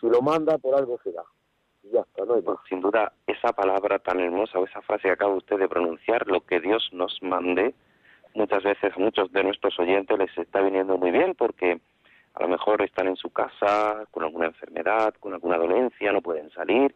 [0.00, 1.22] Si lo manda, por algo será.
[1.92, 2.44] ya está, no hay.
[2.68, 6.40] Sin duda, esa palabra tan hermosa o esa frase que acaba usted de pronunciar, lo
[6.40, 7.74] que Dios nos mande,
[8.34, 11.80] muchas veces a muchos de nuestros oyentes les está viniendo muy bien porque
[12.34, 16.50] a lo mejor están en su casa con alguna enfermedad, con alguna dolencia, no pueden
[16.50, 16.94] salir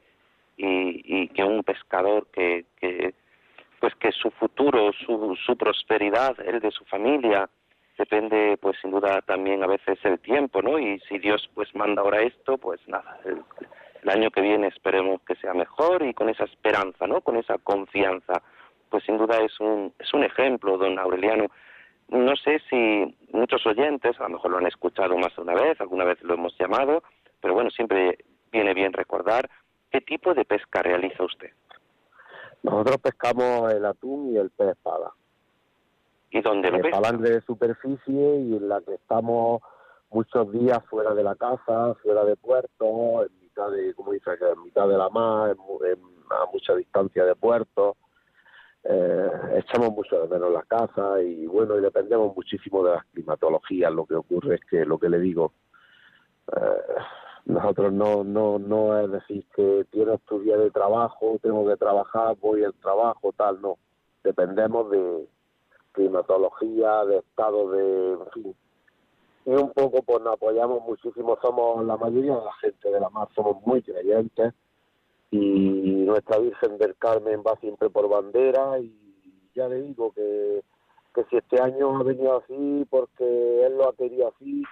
[0.58, 3.14] y, que un pescador que, que
[3.80, 7.48] pues que su futuro, su, su prosperidad, el de su familia,
[7.96, 10.78] depende pues sin duda también a veces el tiempo, ¿no?
[10.78, 13.42] Y si Dios pues manda ahora esto, pues nada, el,
[14.08, 17.20] año que viene esperemos que sea mejor y con esa esperanza, ¿no?
[17.20, 18.42] Con esa confianza,
[18.88, 21.46] pues sin duda es un, es un ejemplo, don Aureliano.
[22.08, 25.78] No sé si muchos oyentes, a lo mejor lo han escuchado más de una vez,
[25.80, 27.02] alguna vez lo hemos llamado,
[27.40, 28.18] pero bueno, siempre
[28.50, 29.50] viene bien recordar
[29.90, 31.50] ¿Qué tipo de pesca realiza usted?
[32.62, 35.12] Nosotros pescamos el atún y el pez espada.
[36.30, 37.12] ¿Y dónde lo pesca?
[37.12, 39.62] de superficie y en la que estamos
[40.10, 44.62] muchos días fuera de la casa, fuera de puerto, en mitad de, como dice, en
[44.62, 45.56] mitad de la mar,
[46.30, 47.96] a mucha distancia de puerto.
[48.84, 53.92] Eh, echamos mucho de menos la casa y bueno, y dependemos muchísimo de las climatologías.
[53.92, 55.52] Lo que ocurre es que lo que le digo,
[56.56, 57.02] eh,
[57.48, 62.36] nosotros no, no, no es decir que tienes tu día de trabajo, tengo que trabajar,
[62.40, 63.78] voy al trabajo, tal, no.
[64.22, 65.26] Dependemos de
[65.92, 68.54] climatología, de estado de, en fin.
[69.46, 73.08] Y un poco pues nos apoyamos muchísimo, somos la mayoría de la gente de la
[73.08, 74.52] mar, somos muy creyentes
[75.30, 78.92] y nuestra Virgen del Carmen va siempre por bandera y
[79.54, 80.62] ya le digo que,
[81.14, 84.64] que si este año ha venido así porque él lo ha querido así,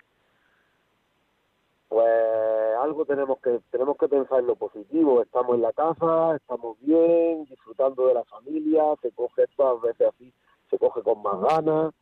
[1.97, 5.23] pues algo tenemos que tenemos que pensar en lo positivo.
[5.23, 10.09] Estamos en la casa estamos bien disfrutando de la familia se coge esto a veces
[10.15, 10.31] así
[10.69, 11.95] se coge con más ganas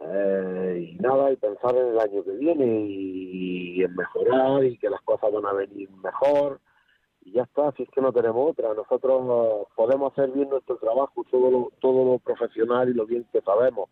[0.00, 4.90] eh, y nada y pensar en el año que viene y, en mejorar y que
[4.90, 6.58] las cosas van a venir mejor
[7.20, 8.74] y ya está si es que no tenemos otra.
[8.74, 13.42] Nosotros podemos hacer bien nuestro trabajo todo lo, todo lo profesional y lo bien que
[13.42, 13.90] sabemos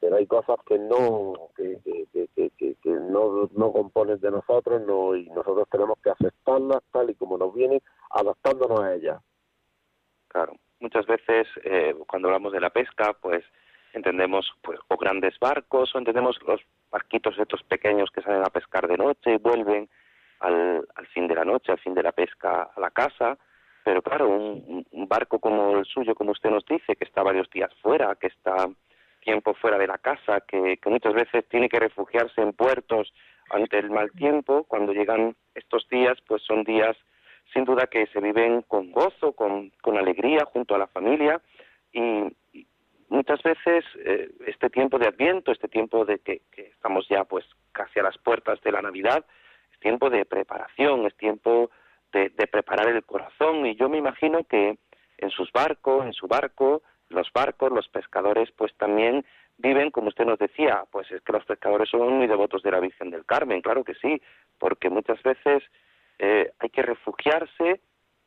[0.00, 5.16] pero hay cosas que no que, que, que, que, no, no componen de nosotros no
[5.16, 7.80] y nosotros tenemos que aceptarlas tal y como nos vienen
[8.10, 9.22] adaptándonos a ellas.
[10.28, 10.54] Claro.
[10.80, 13.44] Muchas veces eh, cuando hablamos de la pesca pues
[13.92, 18.88] entendemos pues o grandes barcos o entendemos los barquitos estos pequeños que salen a pescar
[18.88, 19.88] de noche y vuelven
[20.40, 23.38] al, al fin de la noche al fin de la pesca a la casa.
[23.84, 27.48] Pero claro un, un barco como el suyo como usted nos dice que está varios
[27.50, 28.68] días fuera que está
[29.22, 33.12] tiempo fuera de la casa, que, muchas veces tiene que refugiarse en puertos
[33.50, 36.96] ante el mal tiempo, cuando llegan estos días, pues son días
[37.52, 41.40] sin duda que se viven con gozo, con, con alegría junto a la familia.
[41.92, 42.34] Y,
[43.08, 48.00] muchas veces eh, este tiempo de Adviento, este tiempo de que, estamos ya pues casi
[48.00, 49.24] a las puertas de la Navidad,
[49.70, 51.70] es tiempo de preparación, es tiempo
[52.10, 53.66] de, de preparar el corazón.
[53.66, 54.78] Y yo me imagino que
[55.18, 56.82] en sus barcos, en su barco,
[57.12, 59.24] los barcos, los pescadores, pues también
[59.58, 62.80] viven, como usted nos decía, pues es que los pescadores son muy devotos de la
[62.80, 64.20] Virgen del Carmen, claro que sí,
[64.58, 65.62] porque muchas veces
[66.18, 67.80] eh, hay que refugiarse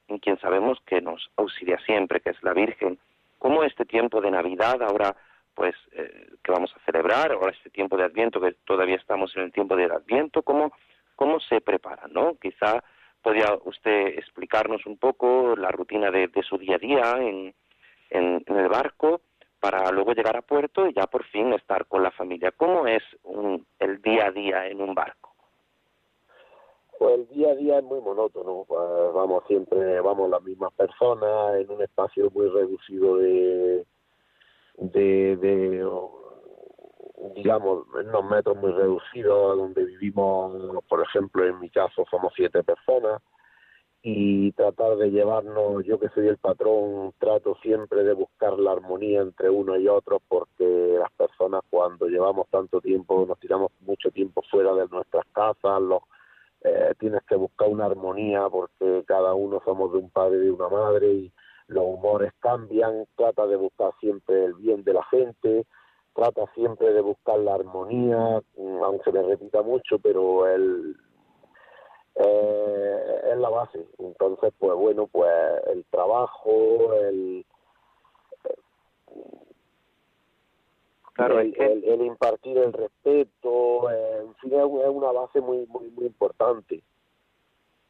[0.07, 2.99] en quien sabemos que nos auxilia siempre, que es la Virgen.
[3.39, 5.15] Como este tiempo de Navidad, ahora
[5.55, 9.43] pues eh, que vamos a celebrar, ahora este tiempo de Adviento, que todavía estamos en
[9.43, 10.73] el tiempo del Adviento, cómo,
[11.15, 12.35] cómo se preparan, ¿no?
[12.41, 12.83] Quizá
[13.21, 17.55] podría usted explicarnos un poco la rutina de, su día a día en,
[18.09, 19.21] en, el barco
[19.59, 22.51] para luego llegar a puerto y ya por fin estar con la familia.
[22.51, 23.03] ¿Cómo es
[23.79, 25.33] el día a día en un barco?
[26.97, 28.79] Pues el día a día es muy monótono, pues
[29.13, 33.85] vamos siempre, vamos las mismas personas en un espacio muy reducido de,
[34.77, 35.85] de, de
[37.35, 43.21] digamos, unos metros muy reducidos, donde vivimos, por ejemplo, en mi caso somos siete personas,
[44.07, 49.21] y tratar de llevarnos, yo que soy el patrón, trato siempre de buscar la armonía
[49.21, 54.43] entre uno y otro, porque las personas cuando llevamos tanto tiempo, nos tiramos mucho tiempo
[54.51, 56.03] fuera de nuestras casas, los
[56.61, 60.51] eh, tienes que buscar una armonía porque cada uno somos de un padre y de
[60.51, 61.31] una madre y
[61.65, 65.65] los humores cambian, trata de buscar siempre el bien de la gente,
[66.13, 70.95] trata siempre de buscar la armonía, mm, aunque me repita mucho, pero el,
[72.15, 73.85] eh, es la base.
[73.99, 75.31] Entonces, pues bueno, pues
[75.67, 77.45] el trabajo, el,
[81.15, 86.07] Claro, el, el, impartir el respeto, eh, en fin, es una base muy, muy, muy
[86.07, 86.83] importante.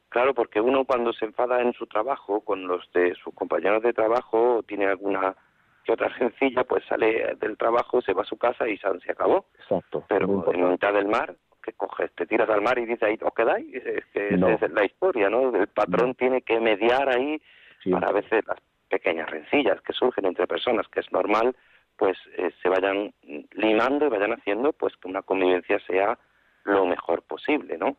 [0.09, 3.93] Claro, porque uno cuando se enfada en su trabajo, con los de sus compañeros de
[3.93, 5.35] trabajo, tiene alguna
[5.83, 9.45] que otra sencilla, pues sale del trabajo, se va a su casa y se, acabó.
[9.55, 10.03] Exacto.
[10.07, 11.35] Pero en mitad del mar,
[11.65, 13.73] que coges, te tiras al mar y dices ahí, ¿os quedáis?
[13.73, 15.55] Es que es la historia, ¿no?
[15.55, 17.41] El patrón tiene que mediar ahí
[17.89, 21.55] para a veces las pequeñas rencillas que surgen entre personas, que es normal,
[21.97, 23.13] pues eh, se vayan
[23.53, 26.17] limando y vayan haciendo pues que una convivencia sea
[26.65, 27.95] lo mejor posible, ¿no?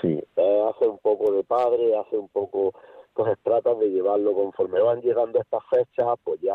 [0.00, 2.74] Sí, eh, hace un poco de padre, hace un poco,
[3.12, 6.54] pues tratan de llevarlo conforme van llegando estas fechas, pues ya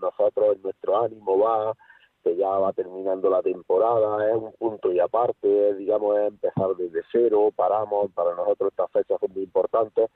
[0.00, 1.74] nosotros nuestro ánimo va,
[2.22, 7.02] que ya va terminando la temporada, es un punto y aparte, digamos, es empezar desde
[7.12, 10.10] cero, paramos, para nosotros estas fechas son muy importantes,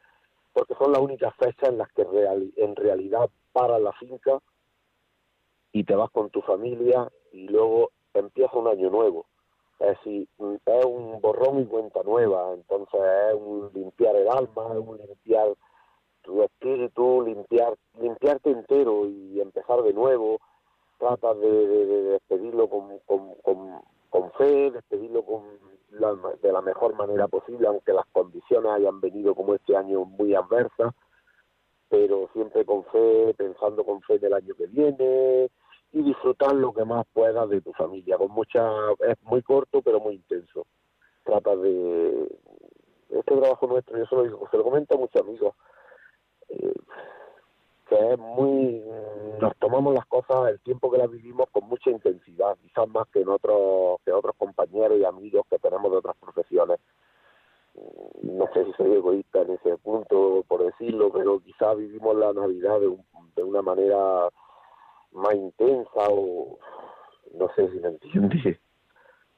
[0.53, 2.07] porque son las únicas fechas en las que
[2.57, 4.41] en realidad para la finca
[5.73, 9.27] y te vas con tu familia y luego empieza un año nuevo.
[9.79, 10.29] Es decir,
[10.67, 15.49] es un borrón y cuenta nueva, entonces es un limpiar el alma, es un limpiar
[16.23, 20.39] tu espíritu, limpiar, limpiarte entero y empezar de nuevo.
[21.03, 21.67] Tratas de,
[22.13, 23.35] despedirlo con, con,
[24.09, 25.43] con, fe, despedirlo con
[25.91, 30.95] de la mejor manera posible, aunque las condiciones hayan venido como este año muy adversas,
[31.89, 35.51] pero siempre con fe, pensando con fe del año que viene,
[35.91, 38.17] y disfrutar lo que más puedas de tu familia.
[38.17, 40.69] Con mucha, es muy corto pero muy intenso.
[41.25, 42.29] Trata de
[43.11, 45.57] este trabajo nuestro, yo se lo, se lo comento a muchos amigos,
[46.49, 46.75] eh,
[47.89, 48.85] que es muy,
[49.43, 53.21] nos tomamos las cosas, el tiempo que las vivimos con mucha intensidad, quizás más que
[53.21, 56.79] en otros, que otros compañeros y amigos que tenemos de otras profesiones.
[58.23, 62.81] No sé si soy egoísta en ese punto, por decirlo, pero quizás vivimos la Navidad
[62.81, 62.97] de,
[63.37, 64.29] de una manera
[65.13, 66.59] más intensa o
[67.35, 68.59] no sé si me entiendes.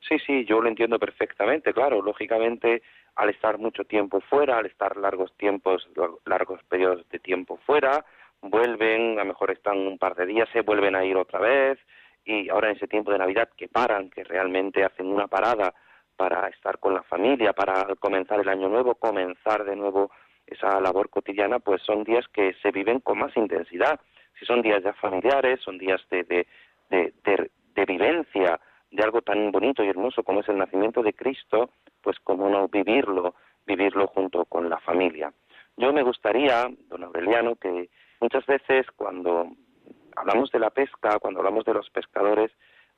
[0.06, 2.02] Sí, sí, yo lo entiendo perfectamente, claro.
[2.02, 2.82] Lógicamente,
[3.16, 5.88] al estar mucho tiempo fuera, al estar largos tiempos,
[6.26, 8.04] largos periodos de tiempo fuera,
[8.48, 11.78] vuelven, a lo mejor están un par de días, se vuelven a ir otra vez,
[12.24, 15.74] y ahora en ese tiempo de Navidad que paran, que realmente hacen una parada
[16.16, 20.10] para estar con la familia, para comenzar el año nuevo, comenzar de nuevo
[20.46, 24.00] esa labor cotidiana, pues son días que se viven con más intensidad
[24.38, 26.46] si son días ya familiares, son días de, de,
[26.90, 31.70] de, de, vivencia de algo tan bonito y hermoso como es el nacimiento de Cristo,
[32.02, 33.34] pues como no vivirlo,
[33.66, 35.32] vivirlo junto con la familia.
[35.76, 37.90] Yo me gustaría, don Aureliano, que
[38.24, 39.50] muchas veces cuando
[40.16, 42.50] hablamos de la pesca, cuando hablamos de los pescadores,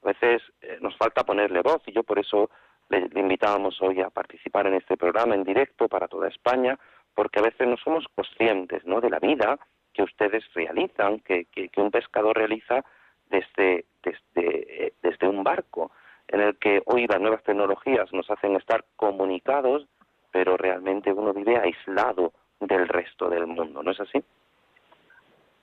[0.04, 2.48] a veces eh, nos falta ponerle voz y yo por eso
[2.88, 6.78] le, le, invitábamos hoy a participar en este programa en directo para toda España,
[7.12, 9.00] porque a veces no somos conscientes ¿no?
[9.00, 9.58] de la vida
[9.92, 12.84] que ustedes realizan, que, que, un pescador realiza
[13.28, 15.90] desde, desde, desde un barco,
[16.28, 19.88] en el que hoy las nuevas tecnologías nos hacen estar comunicados,
[20.30, 24.22] pero realmente uno vive aislado del resto del mundo, ¿no es así?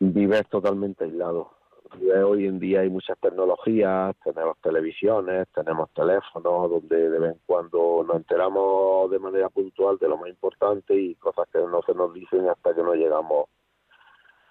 [0.06, 1.52] Vives totalmente aislado.
[2.26, 8.04] Hoy en día hay muchas tecnologías, tenemos televisiones, tenemos teléfonos, donde de vez en cuando
[8.06, 12.14] nos enteramos de manera puntual de lo más importante y cosas que no se nos
[12.14, 13.48] dicen hasta que no llegamos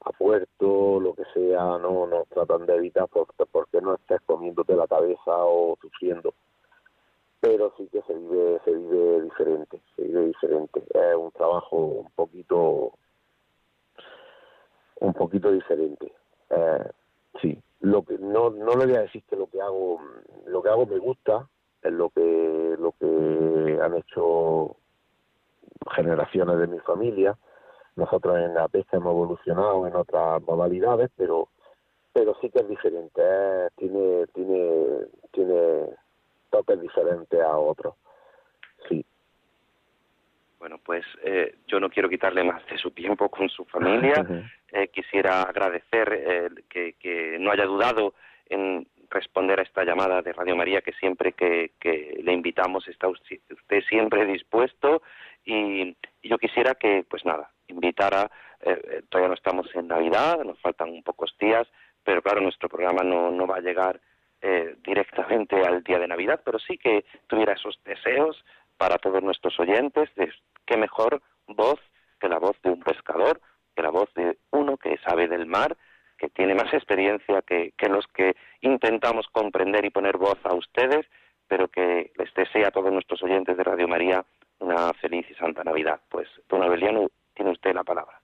[0.06, 4.74] a puerto, lo que sea, no nos tratan de evitar porque, porque no estés comiéndote
[4.74, 6.32] la cabeza o sufriendo.
[7.40, 10.82] Pero sí que se vive, se vive diferente, se vive diferente.
[10.94, 12.94] Es un trabajo un poquito,
[15.02, 16.12] un poquito diferente.
[16.50, 16.90] Eh,
[17.40, 20.00] sí, lo que no, no le voy a decir que lo que hago,
[20.46, 21.48] lo que hago me gusta,
[21.82, 24.76] es lo que, lo que han hecho
[25.94, 27.36] generaciones de mi familia.
[27.96, 31.48] Nosotros en la pesca hemos evolucionado en otras modalidades, pero
[32.14, 33.22] pero sí que es diferente,
[33.76, 35.88] tiene tiene tiene
[36.50, 37.94] toques diferentes a otros.
[38.88, 39.04] Sí.
[40.62, 44.24] Bueno, pues eh, yo no quiero quitarle más de su tiempo con su familia.
[44.74, 48.14] Eh, quisiera agradecer eh, que, que no haya dudado
[48.48, 53.06] en responder a esta llamada de Radio María, que siempre que, que le invitamos está
[53.06, 53.38] usted,
[53.86, 55.02] siempre dispuesto.
[55.44, 58.30] Y, yo quisiera que, pues nada, invitara,
[58.62, 61.68] eh, todavía no estamos en Navidad, nos faltan pocos días,
[62.02, 64.00] pero claro, nuestro programa no, no va a llegar
[64.44, 68.44] eh, directamente al día de Navidad, pero sí que tuviera esos deseos
[68.82, 70.28] para todos nuestros oyentes de
[70.66, 71.78] qué mejor voz
[72.20, 73.40] que la voz de un pescador,
[73.76, 75.76] que la voz de uno que sabe del mar,
[76.18, 81.06] que tiene más experiencia que, los que intentamos comprender y poner voz a ustedes,
[81.46, 84.24] pero que les desea a todos nuestros oyentes de Radio María
[84.58, 86.00] una feliz y santa Navidad.
[86.08, 88.20] Pues, don Abeliano, tiene usted la palabra.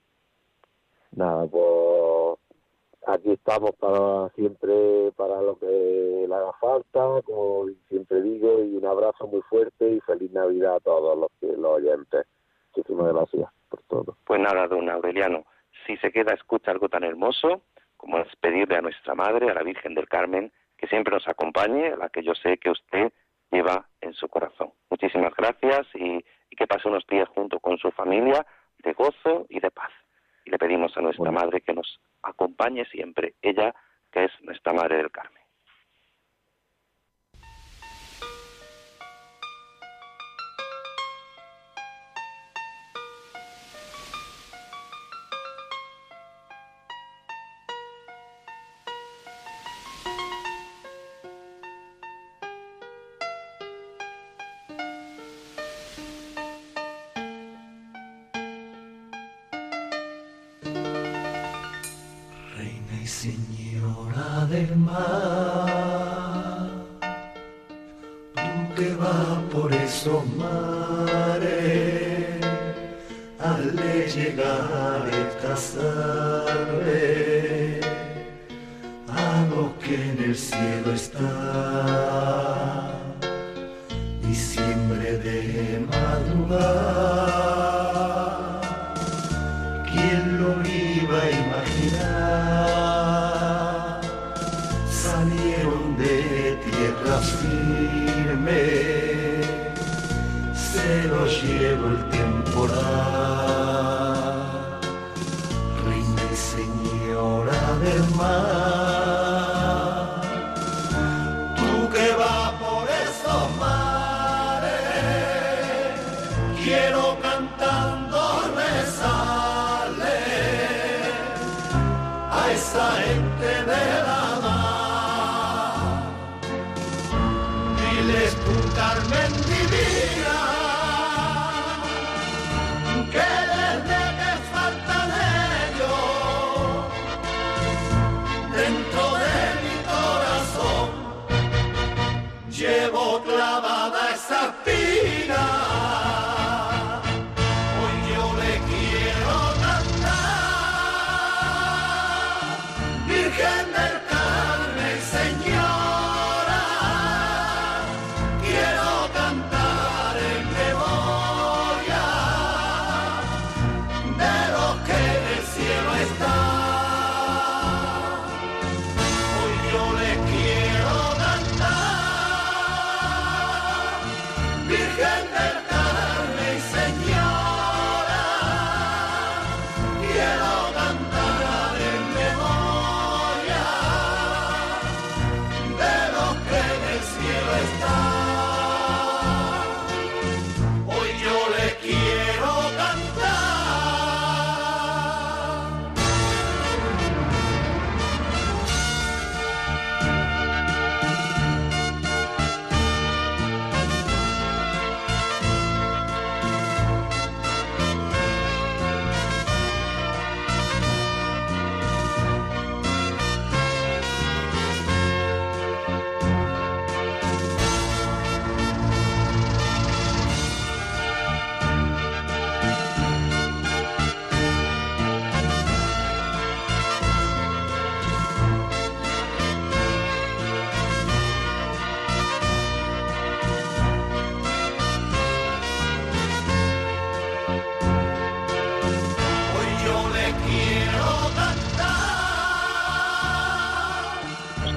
[1.11, 2.08] Nada, pues
[3.13, 8.85] aquí estamos para siempre para lo que le haga falta, como siempre digo, y un
[8.85, 12.25] abrazo muy fuerte y feliz Navidad a todos los, que, los oyentes.
[12.75, 14.17] Muchísimas gracias por todo.
[14.25, 15.45] Pues nada, don Aureliano,
[15.85, 17.61] si se queda escucha algo tan hermoso,
[17.97, 21.87] como es pedirle a nuestra Madre, a la Virgen del Carmen, que siempre nos acompañe,
[21.87, 23.11] a la que yo sé que usted
[23.51, 24.71] lleva en su corazón.
[24.89, 26.23] Muchísimas gracias y,
[26.55, 28.45] que pase unos días junto con su familia
[28.83, 29.91] de gozo y de paz.
[30.43, 33.73] Y le pedimos a nuestra Madre que nos acompañe siempre, ella
[34.11, 35.38] que es nuestra Madre del Carmen.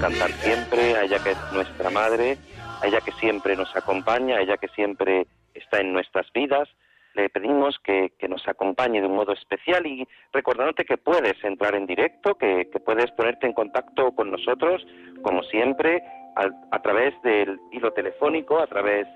[0.02, 2.36] Cantar siempre, a ella que es nuestra madre,
[2.82, 6.68] a ella que siempre nos acompaña, a ella que siempre está en nuestras vidas.
[7.14, 11.86] Le pedimos que, nos acompañe de un modo especial y recordándote que puedes entrar en
[11.86, 14.84] directo, que, puedes ponerte en contacto con nosotros,
[15.22, 16.02] como siempre,
[16.34, 19.06] a, a través del hilo telefónico, a través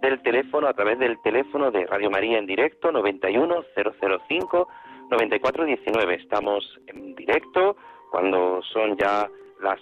[0.00, 4.68] del teléfono, a través del teléfono de Radio María en directo, 91005
[5.10, 6.14] 9419.
[6.14, 7.76] Estamos en directo
[8.12, 9.28] cuando son ya
[9.60, 9.80] las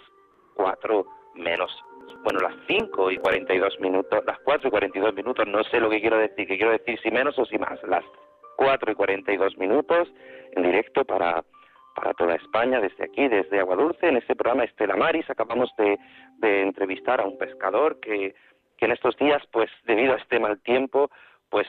[0.55, 1.71] 4 menos,
[2.23, 6.01] bueno, las 5 y 42 minutos, las 4 y 42 minutos, no sé lo que
[6.01, 8.05] quiero decir, que quiero decir si menos o si más, las
[8.57, 10.09] 4 y 42 minutos
[10.53, 11.45] en directo para,
[11.95, 15.99] para toda España, desde aquí, desde Aguadulce, en este programa Estela Maris, acabamos de,
[16.39, 18.35] de entrevistar a un pescador que,
[18.77, 21.11] que en estos días, pues debido a este mal tiempo,
[21.51, 21.67] pues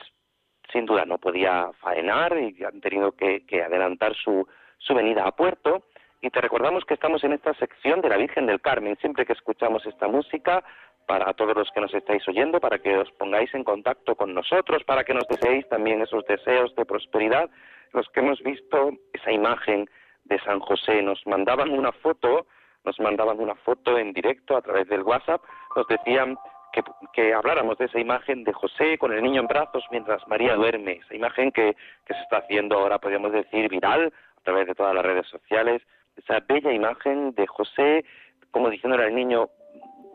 [0.72, 4.46] sin duda no podía faenar y han tenido que, que adelantar su,
[4.78, 5.84] su venida a puerto
[6.26, 8.96] y te recordamos que estamos en esta sección de la Virgen del Carmen.
[8.96, 10.64] Siempre que escuchamos esta música,
[11.06, 14.82] para todos los que nos estáis oyendo, para que os pongáis en contacto con nosotros,
[14.82, 17.48] para que nos deseéis también esos deseos de prosperidad,
[17.92, 19.88] los que hemos visto esa imagen
[20.24, 22.48] de San José, nos mandaban una foto,
[22.84, 25.42] nos mandaban una foto en directo a través del WhatsApp,
[25.76, 26.36] nos decían
[26.72, 30.56] que, que, habláramos de esa imagen de José con el niño en brazos mientras María
[30.56, 34.74] duerme, esa imagen que, que se está haciendo ahora, podríamos decir, viral a través de
[34.74, 35.82] todas las redes sociales,
[36.16, 38.04] esa bella imagen de José,
[38.50, 39.48] como diciéndole al niño,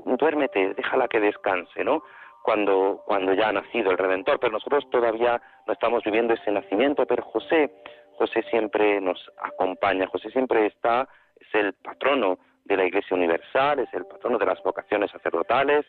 [0.06, 2.04] duérmete, déjala que descanse, ¿no?
[2.44, 7.06] Cuando, cuando ya ha nacido el Redentor, pero nosotros todavía no estamos viviendo ese nacimiento,
[7.06, 7.72] pero José,
[8.18, 11.08] José siempre nos acompaña, José siempre está,
[11.40, 15.86] es el patrono de la Iglesia Universal, es el patrono de las vocaciones sacerdotales,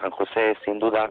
[0.00, 1.10] San José es sin duda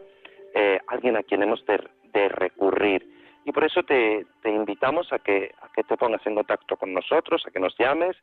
[0.54, 3.06] eh, alguien a quien hemos de recurrir
[3.44, 7.42] y por eso te, invitamos a que, a que te pongas en contacto con nosotros,
[7.46, 8.16] a que nos llames,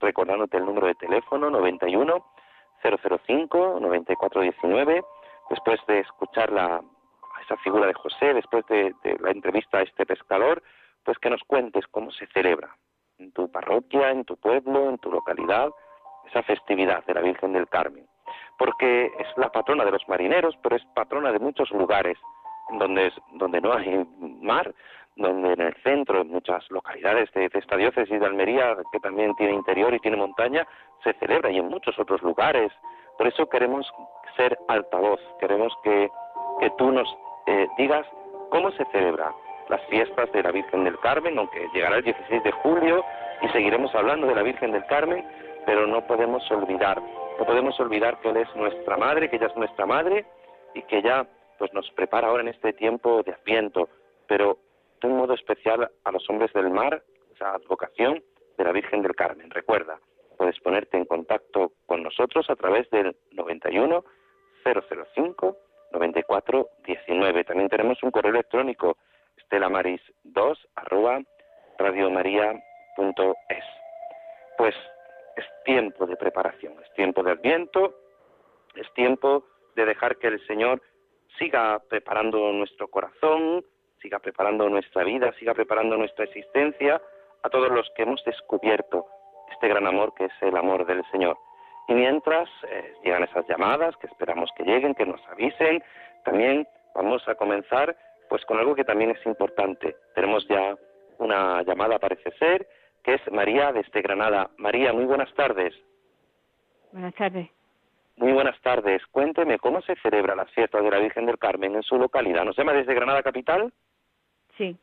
[0.00, 2.24] recordándote el número de teléfono 91
[2.82, 5.04] 005 9419,
[5.50, 6.80] después de escuchar la,
[7.42, 10.62] esa figura de José, después de, la entrevista a este pescador,
[11.04, 12.76] pues que nos cuentes cómo se celebra
[13.18, 15.70] en tu parroquia, en tu pueblo, en tu localidad,
[16.26, 18.06] esa festividad de la Virgen del Carmen.
[18.58, 22.18] Porque es la patrona de los marineros, pero es patrona de muchos lugares
[22.70, 24.06] donde, donde no hay
[24.40, 24.74] mar,
[25.16, 29.54] donde en el centro, en muchas localidades de, esta diócesis de Almería, que también tiene
[29.54, 30.66] interior y tiene montaña,
[31.02, 32.72] se celebra y en muchos otros lugares.
[33.16, 33.90] Por eso queremos
[34.36, 36.08] ser altavoz, queremos que,
[36.60, 37.08] que tú nos
[37.46, 38.06] eh, digas
[38.50, 39.32] cómo se celebra
[39.68, 43.04] las fiestas de la Virgen del Carmen, aunque llegará el 16 de julio
[43.42, 45.26] y seguiremos hablando de la Virgen del Carmen,
[45.66, 47.02] pero no podemos olvidar,
[47.38, 50.24] no podemos olvidar que Él es nuestra madre, que ella es nuestra madre
[50.74, 51.26] y que ya
[51.58, 53.88] pues nos prepara ahora en este tiempo de Adviento,
[54.26, 54.58] pero
[55.00, 57.02] de un modo especial a los hombres del mar,
[57.34, 58.22] esa advocación
[58.56, 59.50] de la Virgen del Carmen.
[59.50, 59.98] Recuerda,
[60.36, 64.04] puedes ponerte en contacto con nosotros a través del 91
[64.64, 65.56] 005
[65.92, 67.44] 94 19.
[67.44, 68.96] También tenemos un correo electrónico
[69.36, 71.20] estelamaris2 arroba
[71.78, 73.64] radiomaria.es.
[74.56, 74.74] Pues
[75.36, 77.94] es tiempo de preparación, es tiempo de Adviento,
[78.74, 79.46] es tiempo
[79.76, 80.82] de dejar que el Señor
[81.38, 83.64] siga preparando nuestro corazón,
[84.00, 87.00] siga preparando nuestra vida, siga preparando nuestra existencia
[87.42, 89.06] a todos los que hemos descubierto
[89.52, 91.36] este gran amor que es el amor del Señor.
[91.88, 95.82] Y mientras eh, llegan esas llamadas, que esperamos que lleguen, que nos avisen,
[96.24, 97.96] también vamos a comenzar
[98.28, 99.96] pues con algo que también es importante.
[100.14, 100.76] Tenemos ya
[101.18, 102.68] una llamada, parece ser,
[103.02, 104.50] que es María desde Granada.
[104.58, 105.74] María, muy buenas tardes.
[106.92, 107.48] Buenas tardes.
[108.18, 109.00] Muy buenas tardes.
[109.12, 112.44] Cuénteme, ¿cómo se celebra la fiesta de la Virgen del Carmen en su localidad?
[112.44, 113.72] ¿Nos llama desde Granada Capital?
[114.56, 114.76] Sí.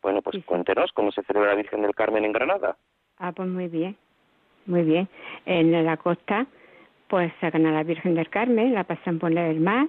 [0.00, 2.76] Bueno, pues cuéntenos cómo se celebra la Virgen del Carmen en Granada.
[3.18, 3.96] Ah, pues muy bien,
[4.66, 5.08] muy bien.
[5.44, 6.46] En la costa,
[7.08, 9.88] pues sacan a la Virgen del Carmen, la pasan por el mar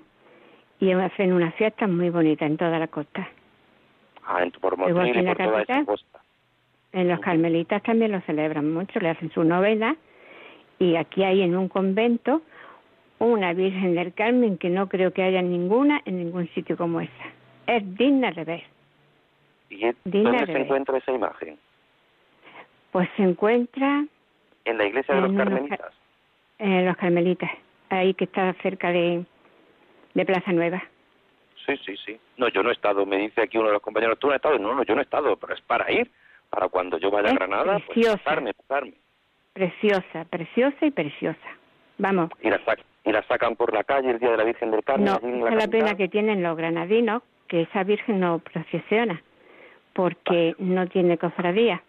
[0.80, 3.30] y hacen una fiesta muy bonita en toda la costa.
[4.26, 6.22] Ah, en por Motril y por toda esa costa.
[6.92, 9.96] En los carmelitas también lo celebran mucho, le hacen su novena
[10.82, 12.42] y aquí hay en un convento
[13.20, 17.26] una Virgen del Carmen que no creo que haya ninguna en ningún sitio como esa.
[17.68, 18.64] Es digna de ver.
[19.70, 21.60] ¿Y dónde se encuentra esa imagen?
[22.92, 24.06] Pues se encuentra...
[24.66, 25.94] En la iglesia de los Carmelitas.
[26.58, 27.52] En los Carmelitas,
[27.90, 29.24] ahí que está cerca de,
[30.16, 30.84] de Plaza Nueva.
[31.64, 32.20] Sí, sí, sí.
[32.38, 34.38] No, yo no he estado, me dice aquí uno de los compañeros, tú no has
[34.38, 34.58] estado.
[34.58, 36.10] No, no, yo no he estado, pero es para ir,
[36.50, 38.94] para cuando yo vaya a Granada, pues pasarme, pasarme.
[39.54, 41.38] Preciosa, preciosa y preciosa.
[41.98, 42.30] Vamos.
[42.42, 42.60] ¿Y la,
[43.04, 45.06] ¿Y la sacan por la calle el día de la Virgen del Carmen?
[45.06, 49.22] No, es la, pena que tienen los granadinos, que esa Virgen no procesiona,
[49.94, 51.84] porque no tiene cofradía.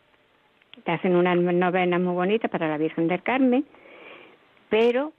[0.84, 3.64] Te hacen una novena muy bonita para la Virgen del Carmen,
[4.68, 5.12] pero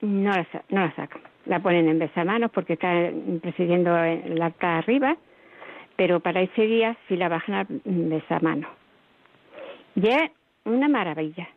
[0.00, 1.22] no la, no la sacan.
[1.46, 3.10] La ponen en besamanos porque está
[3.40, 5.16] presidiendo el altar arriba,
[5.96, 8.70] pero para ese día sí la bajan a besamanos.
[9.94, 10.30] Y es
[10.64, 11.48] una maravilla.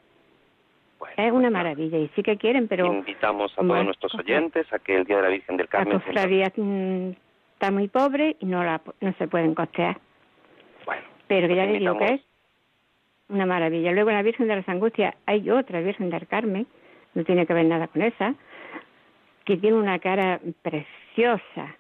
[1.16, 2.86] es una maravilla y sí que quieren, pero...
[2.86, 5.94] Invitamos a todos nuestros oyentes a que el Día de la Virgen del Carmen...
[5.94, 7.10] La cofradía mm,
[7.54, 10.00] está muy pobre y no, la, no se pueden costear.
[10.86, 12.22] Bueno, pero que ya les digo que es
[13.30, 13.92] una maravilla.
[13.92, 16.68] Luego la Virgen de las Angustias hay otra Virgen del Carmen,
[17.14, 18.36] no tiene que ver nada con esa,
[19.46, 21.76] que tiene una cara preciosa,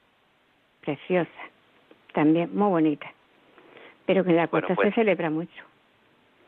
[0.82, 1.30] preciosa,
[2.14, 3.12] también muy bonita,
[4.06, 5.64] pero que en la costa se pues celebra mucho.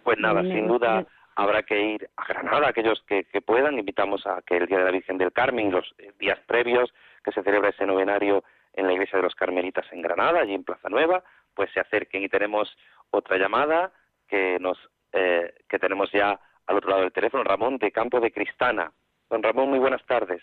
[0.10, 1.06] Pues nada, sin duda
[1.36, 4.90] habrá que ir a Granada, aquellos que, puedan, invitamos a que el Día de la
[4.90, 6.92] Virgen del Carmen, los días previos
[7.24, 8.44] que se celebra ese novenario
[8.74, 12.24] en la iglesia de los Carmelitas en Granada, allí en Plaza Nueva, pues se acerquen
[12.24, 12.76] y tenemos
[13.12, 13.92] otra llamada
[14.28, 14.80] que nos
[15.14, 18.92] eh, que tenemos ya al otro lado del teléfono, Ramón de Campo de Cristana.
[19.30, 20.42] Don Ramón, muy buenas tardes.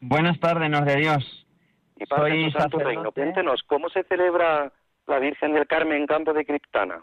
[0.00, 1.46] Buenas tardes, nos de Dios.
[2.00, 4.72] Y Soy Santo Reino, cuéntenos, ¿cómo se celebra
[5.06, 7.00] la Virgen del Carmen en Campo de Cristana?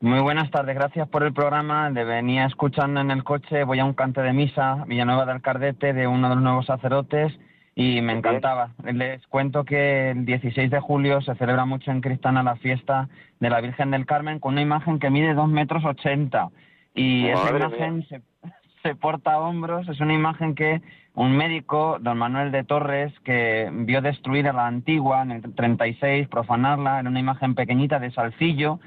[0.00, 1.90] Muy buenas tardes, gracias por el programa.
[1.90, 5.92] De venía escuchando en el coche, voy a un cante de misa, Villanueva del Cardete,
[5.92, 7.36] de uno de los nuevos sacerdotes,
[7.74, 8.70] y me encantaba.
[8.84, 13.08] Les cuento que el 16 de julio se celebra mucho en Cristana la fiesta
[13.40, 16.48] de la Virgen del Carmen con una imagen que mide 2 metros 80
[16.94, 18.22] y esa imagen se,
[18.84, 20.80] se, porta a hombros, es una imagen que
[21.14, 26.28] un médico, don Manuel de Torres, que vio destruir a la antigua en el 36,
[26.28, 28.78] profanarla, en una imagen pequeñita de salcillo,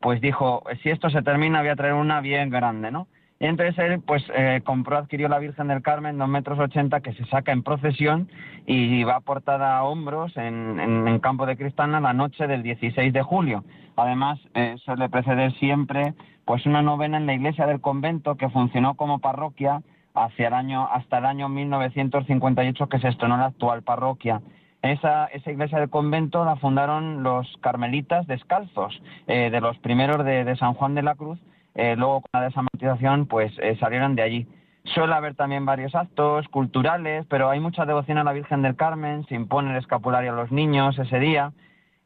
[0.00, 3.06] pues dijo, si esto se termina voy a traer una bien grande, ¿no?
[3.42, 7.14] Y entonces él, pues, eh, compró, adquirió la Virgen del Carmen, dos metros ochenta, que
[7.14, 8.28] se saca en procesión
[8.66, 13.22] y va portada a hombros en, en, Campo de Cristana la noche del 16 de
[13.22, 13.64] julio.
[13.96, 16.12] Además, eh, suele preceder siempre,
[16.44, 19.80] pues, una novena en la iglesia del convento que funcionó como parroquia
[20.14, 24.42] hacia el año, hasta el año 1958 que se estrenó la actual parroquia.
[24.82, 30.44] Esa, esa iglesia del convento la fundaron los carmelitas descalzos, eh, de los primeros de,
[30.44, 31.38] de San Juan de la Cruz,
[31.74, 34.46] eh, luego con la desamortización pues eh, salieron de allí.
[34.84, 39.26] Suele haber también varios actos culturales, pero hay mucha devoción a la Virgen del Carmen,
[39.26, 41.52] se impone el escapulario a los niños ese día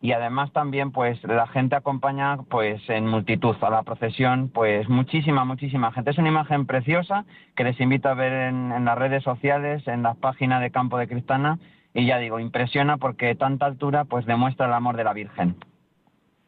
[0.00, 5.44] y además también pues la gente acompaña pues en multitud a la procesión, pues muchísima,
[5.44, 6.10] muchísima gente.
[6.10, 10.02] Es una imagen preciosa que les invito a ver en, en las redes sociales, en
[10.02, 11.60] la página de Campo de Cristana
[11.94, 15.54] y ya digo, impresiona porque tanta altura pues demuestra el amor de la Virgen.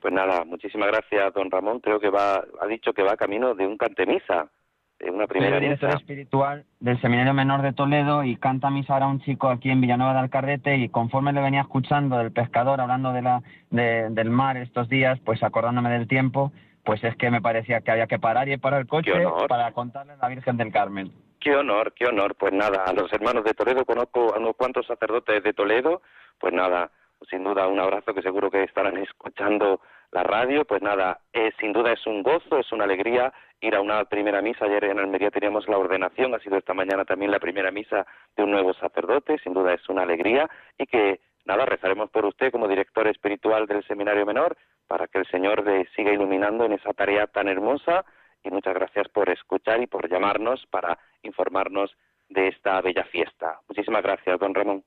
[0.01, 1.81] Pues nada, muchísimas gracias, don Ramón.
[1.81, 4.51] Creo que va, ha dicho que va camino de un cantemisa,
[4.99, 5.89] de una primera Soy misa.
[5.91, 10.15] espiritual del Seminario Menor de Toledo y canta misa ahora un chico aquí en Villanueva
[10.15, 14.89] de Alcarrete y conforme le venía escuchando del pescador hablando de la, del mar estos
[14.89, 16.53] días, pues acordándome del tiempo,
[16.85, 19.13] pues es que me parecía que había que parar y parar el coche
[19.49, 21.13] para contarle a la Virgen del Carmen.
[21.41, 22.35] Qué honor, qué honor.
[22.35, 26.03] Pues nada, a los hermanos de Toledo conozco a unos cuantos sacerdotes de Toledo,
[26.39, 26.91] pues nada,
[27.31, 29.81] sin duda un abrazo que seguro que estarán escuchando
[30.13, 31.21] la radio, pues nada,
[31.61, 34.65] sin duda es un gozo, es una alegría ir a una primera misa.
[34.65, 38.07] Ayer en Almería teníamos la ordenación, ha sido esta mañana también la primera misa
[38.37, 42.51] de un nuevo sacerdote, sin duda es una alegría y que nada, rezaremos por usted
[42.53, 44.57] como director espiritual del Seminario Menor
[44.87, 48.05] para que el Señor le siga iluminando en esa tarea tan hermosa
[48.43, 51.97] y muchas gracias por escuchar y por llamarnos para informarnos
[52.29, 53.61] de esta bella fiesta.
[53.69, 54.85] Muchísimas gracias, don Ramón.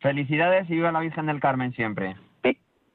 [0.00, 2.16] Felicidades y viva la Virgen del Carmen siempre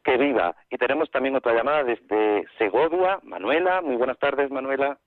[0.06, 0.56] que viva.
[0.70, 3.82] Y tenemos también otra llamada desde Segovia, Manuela.
[3.82, 4.98] Muy buenas tardes, Manuela.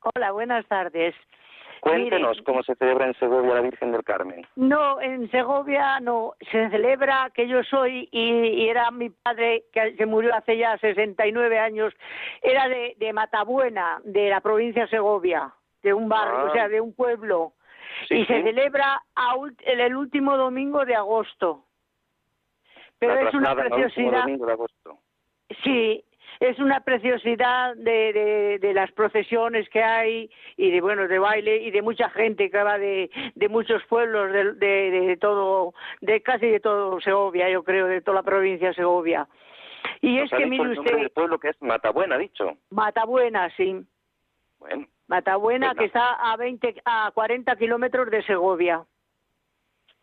[0.00, 1.14] Hola, buenas tardes.
[1.80, 4.46] Cuéntenos cómo se celebra en Segovia la Virgen del Carmen.
[4.56, 6.34] No, en Segovia no.
[6.50, 11.94] Se celebra que yo soy y, era mi padre que, murió hace ya 69 años.
[12.42, 15.52] Era de, de Matabuena, de la provincia de Segovia,
[15.82, 16.68] de un barrio, o sea, ah.
[16.68, 17.52] de un pueblo.
[18.10, 19.02] y se celebra
[19.66, 21.64] el último domingo de agosto.
[22.98, 24.24] Pero es una preciosidad.
[25.62, 26.04] Sí,
[26.40, 31.70] es una preciosidad de, de, las procesiones que hay y de bueno de baile y
[31.70, 36.60] de mucha gente que va de, de muchos pueblos de, de, todo de casi de
[36.60, 39.26] todo Segovia yo creo de toda la provincia de Segovia.
[40.00, 42.56] Y es que mire usted el pueblo que es Matabuena ha dicho.
[42.70, 43.84] Matabuena sí.
[44.58, 44.86] Bueno.
[45.08, 48.84] Matabuena que está a 20 a 40 kilómetros de Segovia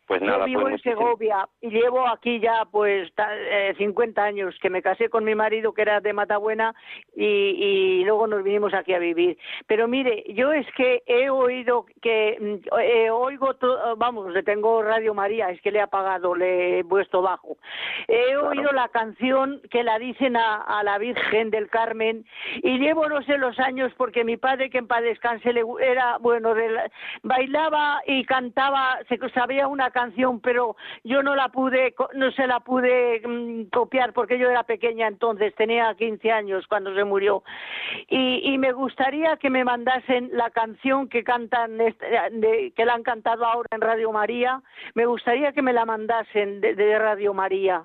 [0.06, 4.22] Pues nada, Yo vivo pues en muchísimas- Segovia y llevo aquí ya pues eh, 50
[4.22, 6.74] años que me casé con mi marido que era de Matabuena
[7.16, 9.36] y, y luego nos vinimos aquí a vivir.
[9.66, 14.80] Pero mire, yo es que he oído que mm, eh, oigo, to- vamos, le tengo
[14.82, 17.56] Radio María, es que le he apagado, le he puesto bajo.
[18.06, 22.24] He oído la canción que la dicen a, a la Virgen del Carmen
[22.62, 26.18] y llevo no sé los años porque mi padre que en paz descanse le era
[26.18, 26.90] bueno de la-
[27.24, 32.60] bailaba y cantaba se sabía una canción pero yo no la pude no se la
[32.60, 37.42] pude mm, copiar porque yo era pequeña entonces tenía 15 años cuando se murió.
[38.08, 43.02] Y, y me gustaría que me mandasen la canción que cantan de- que la han
[43.02, 44.62] cantado ahora en Radio María.
[44.94, 47.84] Me gustaría que me la mandasen de- de Radio María.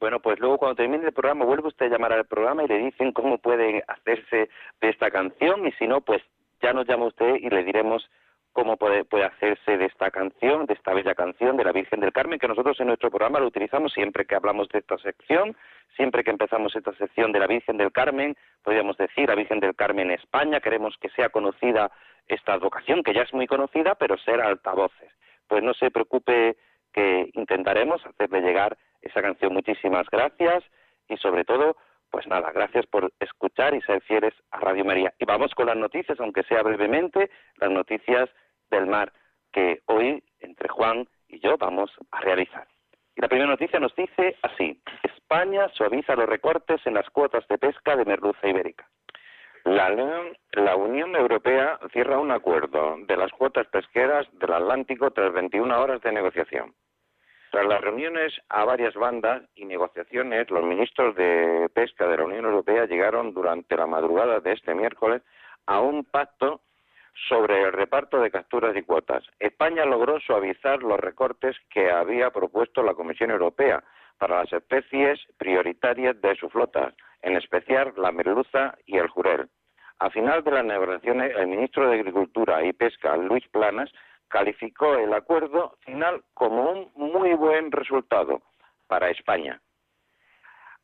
[0.00, 2.78] Bueno, pues luego cuando termine el programa vuelve usted a llamar al programa y le
[2.78, 4.48] dicen cómo puede hacerse
[4.80, 6.22] de esta canción y si no, pues
[6.62, 8.08] ya nos llama usted y le diremos
[8.56, 12.14] cómo puede, puede hacerse de esta canción, de esta bella canción de la Virgen del
[12.14, 15.54] Carmen, que nosotros en nuestro programa lo utilizamos siempre que hablamos de esta sección,
[15.94, 19.76] siempre que empezamos esta sección de la Virgen del Carmen, podríamos decir la Virgen del
[19.76, 21.90] Carmen en España, queremos que sea conocida
[22.28, 25.12] esta advocación, que ya es muy conocida, pero ser altavoces.
[25.46, 26.56] Pues no se preocupe
[26.94, 29.52] que intentaremos hacerle llegar esa canción.
[29.52, 30.64] Muchísimas gracias
[31.10, 31.76] y sobre todo,
[32.10, 35.12] pues nada, gracias por escuchar y ser fieles a Radio María.
[35.18, 38.30] Y vamos con las noticias, aunque sea brevemente, las noticias
[38.70, 39.12] del mar
[39.52, 42.66] que hoy entre Juan y yo vamos a realizar.
[43.14, 47.58] Y la primera noticia nos dice así, España suaviza los recortes en las cuotas de
[47.58, 48.86] pesca de merluza ibérica.
[49.64, 49.90] La
[50.52, 56.00] la Unión Europea cierra un acuerdo de las cuotas pesqueras del Atlántico tras 21 horas
[56.02, 56.74] de negociación.
[57.50, 62.44] Tras las reuniones a varias bandas y negociaciones, los ministros de pesca de la Unión
[62.44, 65.22] Europea llegaron durante la madrugada de este miércoles
[65.66, 66.60] a un pacto
[67.28, 69.24] sobre el reparto de capturas y cuotas.
[69.38, 73.82] España logró suavizar los recortes que había propuesto la Comisión Europea
[74.18, 79.48] para las especies prioritarias de su flota, en especial la merluza y el jurel.
[79.98, 83.90] A final de las negociaciones, el ministro de Agricultura y Pesca, Luis Planas,
[84.28, 88.42] calificó el acuerdo final como un muy buen resultado
[88.86, 89.60] para España,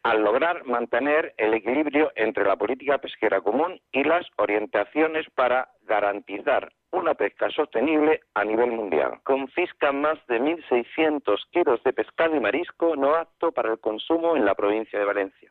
[0.03, 6.73] al lograr mantener el equilibrio entre la política pesquera común y las orientaciones para garantizar
[6.91, 9.21] una pesca sostenible a nivel mundial.
[9.23, 14.45] Confiscan más de 1.600 kilos de pescado y marisco no apto para el consumo en
[14.45, 15.51] la provincia de Valencia.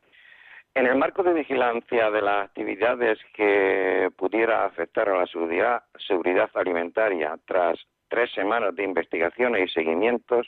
[0.73, 6.49] En el marco de vigilancia de las actividades que pudiera afectar a la seguridad, seguridad
[6.53, 7.77] alimentaria tras
[8.07, 10.47] tres semanas de investigaciones y seguimientos,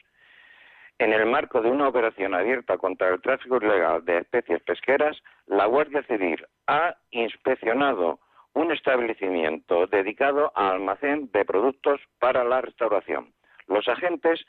[1.00, 5.66] en el marco de una operación abierta contra el tráfico ilegal de especies pesqueras, la
[5.66, 8.20] Guardia Civil ha inspeccionado
[8.54, 13.34] un establecimiento dedicado a almacén de productos para la restauración.
[13.68, 14.46] Los agentes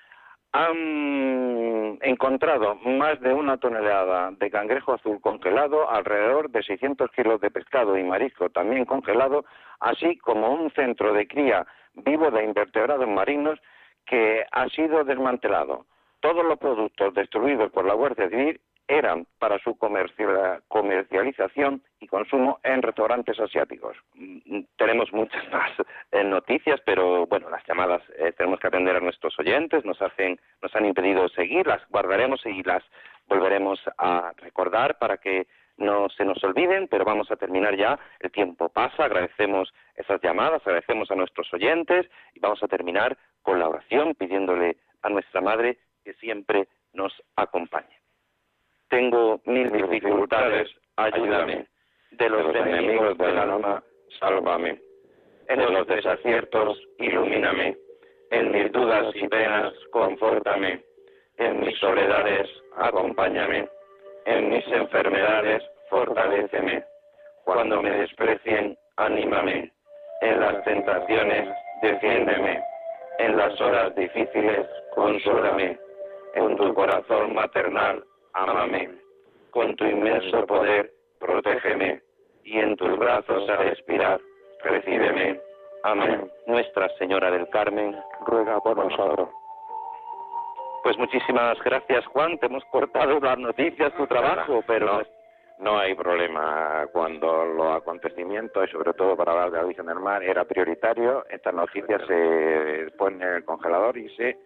[0.52, 7.50] han encontrado más de una tonelada de cangrejo azul congelado, alrededor de 600 kilos de
[7.50, 9.44] pescado y marisco también congelado,
[9.80, 13.58] así como un centro de cría vivo de invertebrados marinos
[14.06, 15.86] que ha sido desmantelado.
[16.24, 18.58] Todos los productos destruidos por la Guardia Civil
[18.88, 23.94] eran para su comercial- comercialización y consumo en restaurantes asiáticos.
[24.14, 25.70] Mm, Tenemos muchas más
[26.12, 30.40] eh, noticias, pero bueno, las llamadas eh, tenemos que atender a nuestros oyentes, nos hacen,
[30.62, 32.82] nos han impedido seguir, las guardaremos y las
[33.28, 35.46] volveremos a recordar para que
[35.76, 40.62] no se nos olviden, pero vamos a terminar ya, el tiempo pasa, agradecemos esas llamadas,
[40.64, 45.76] agradecemos a nuestros oyentes y vamos a terminar con la oración pidiéndole a nuestra Madre
[46.04, 47.98] que siempre nos acompañe.
[48.88, 51.66] Tengo mil dificultades, ayúdame.
[52.12, 53.82] De los enemigos del alma,
[54.20, 54.80] sálvame.
[55.48, 57.76] en los desaciertos, ilumíname.
[58.30, 60.82] En mis dudas y penas, confórtame.
[61.38, 63.68] En mis soledades, acompáñame.
[64.26, 66.84] En mis enfermedades, fortaléceme.
[67.44, 69.72] Cuando me desprecien, anímame.
[70.22, 71.48] En las tentaciones,
[71.82, 72.62] defiéndeme.
[73.18, 75.78] En las horas difíciles, consúlame.
[76.34, 78.90] En tu corazón maternal, ámame.
[79.50, 82.02] Con tu inmenso poder, protégeme.
[82.42, 84.20] Y en tus brazos al expirar,
[84.62, 85.40] recíbeme.
[85.84, 86.30] Amén.
[86.46, 89.28] Nuestra Señora del Carmen, ruega por nosotros.
[90.82, 92.36] Pues muchísimas gracias, Juan.
[92.38, 95.02] Te hemos cortado las noticias, tu trabajo, pero no,
[95.58, 96.86] no hay problema.
[96.92, 101.24] Cuando los acontecimientos, y sobre todo para hablar de la Virgen del Mar, era prioritario,
[101.30, 104.36] estas noticias se ponen en el congelador y se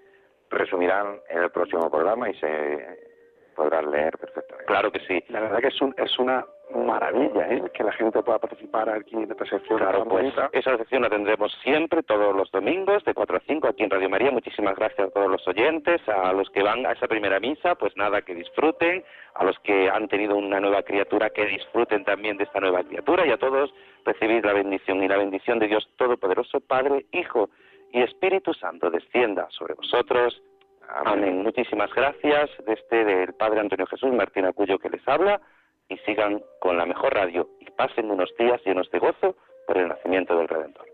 [0.51, 3.09] resumirán en el próximo programa y se
[3.55, 4.67] podrán leer perfectamente.
[4.67, 5.23] claro que sí.
[5.29, 7.63] La verdad que es, un, es una maravilla, ¿eh?
[7.75, 9.79] Que la gente pueda participar aquí en esta sección.
[9.79, 13.83] Claro, pues esa sección la tendremos siempre, todos los domingos, de 4 a 5, aquí
[13.83, 14.31] en Radio María.
[14.31, 17.97] Muchísimas gracias a todos los oyentes, a los que van a esa primera misa, pues
[17.97, 19.03] nada, que disfruten,
[19.35, 23.27] a los que han tenido una nueva criatura, que disfruten también de esta nueva criatura,
[23.27, 23.75] y a todos
[24.05, 27.51] recibid la bendición, y la bendición de Dios Todopoderoso, Padre, Hijo
[27.93, 30.41] y Espíritu Santo, descienda sobre vosotros.
[30.89, 31.43] Amén.
[31.43, 35.41] Muchísimas gracias desde del Padre Antonio Jesús Martín Acuyo que les habla
[35.89, 39.37] y sigan con la mejor radio y pasen unos días llenos de gozo
[39.67, 40.87] por el nacimiento del Redentor.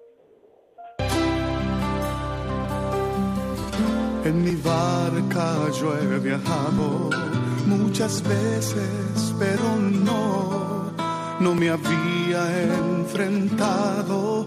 [4.24, 7.10] En mi barca yo he viajado
[7.66, 10.92] muchas veces, pero no,
[11.40, 14.46] no me había enfrentado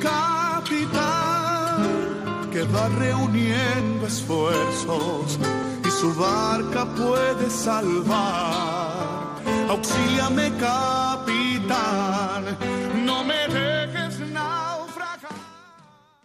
[0.00, 0.06] un
[0.70, 1.82] capitán
[2.50, 5.38] que va reuniendo esfuerzos
[5.86, 9.40] y su barca puede salvar.
[9.68, 11.49] Auxíliame capi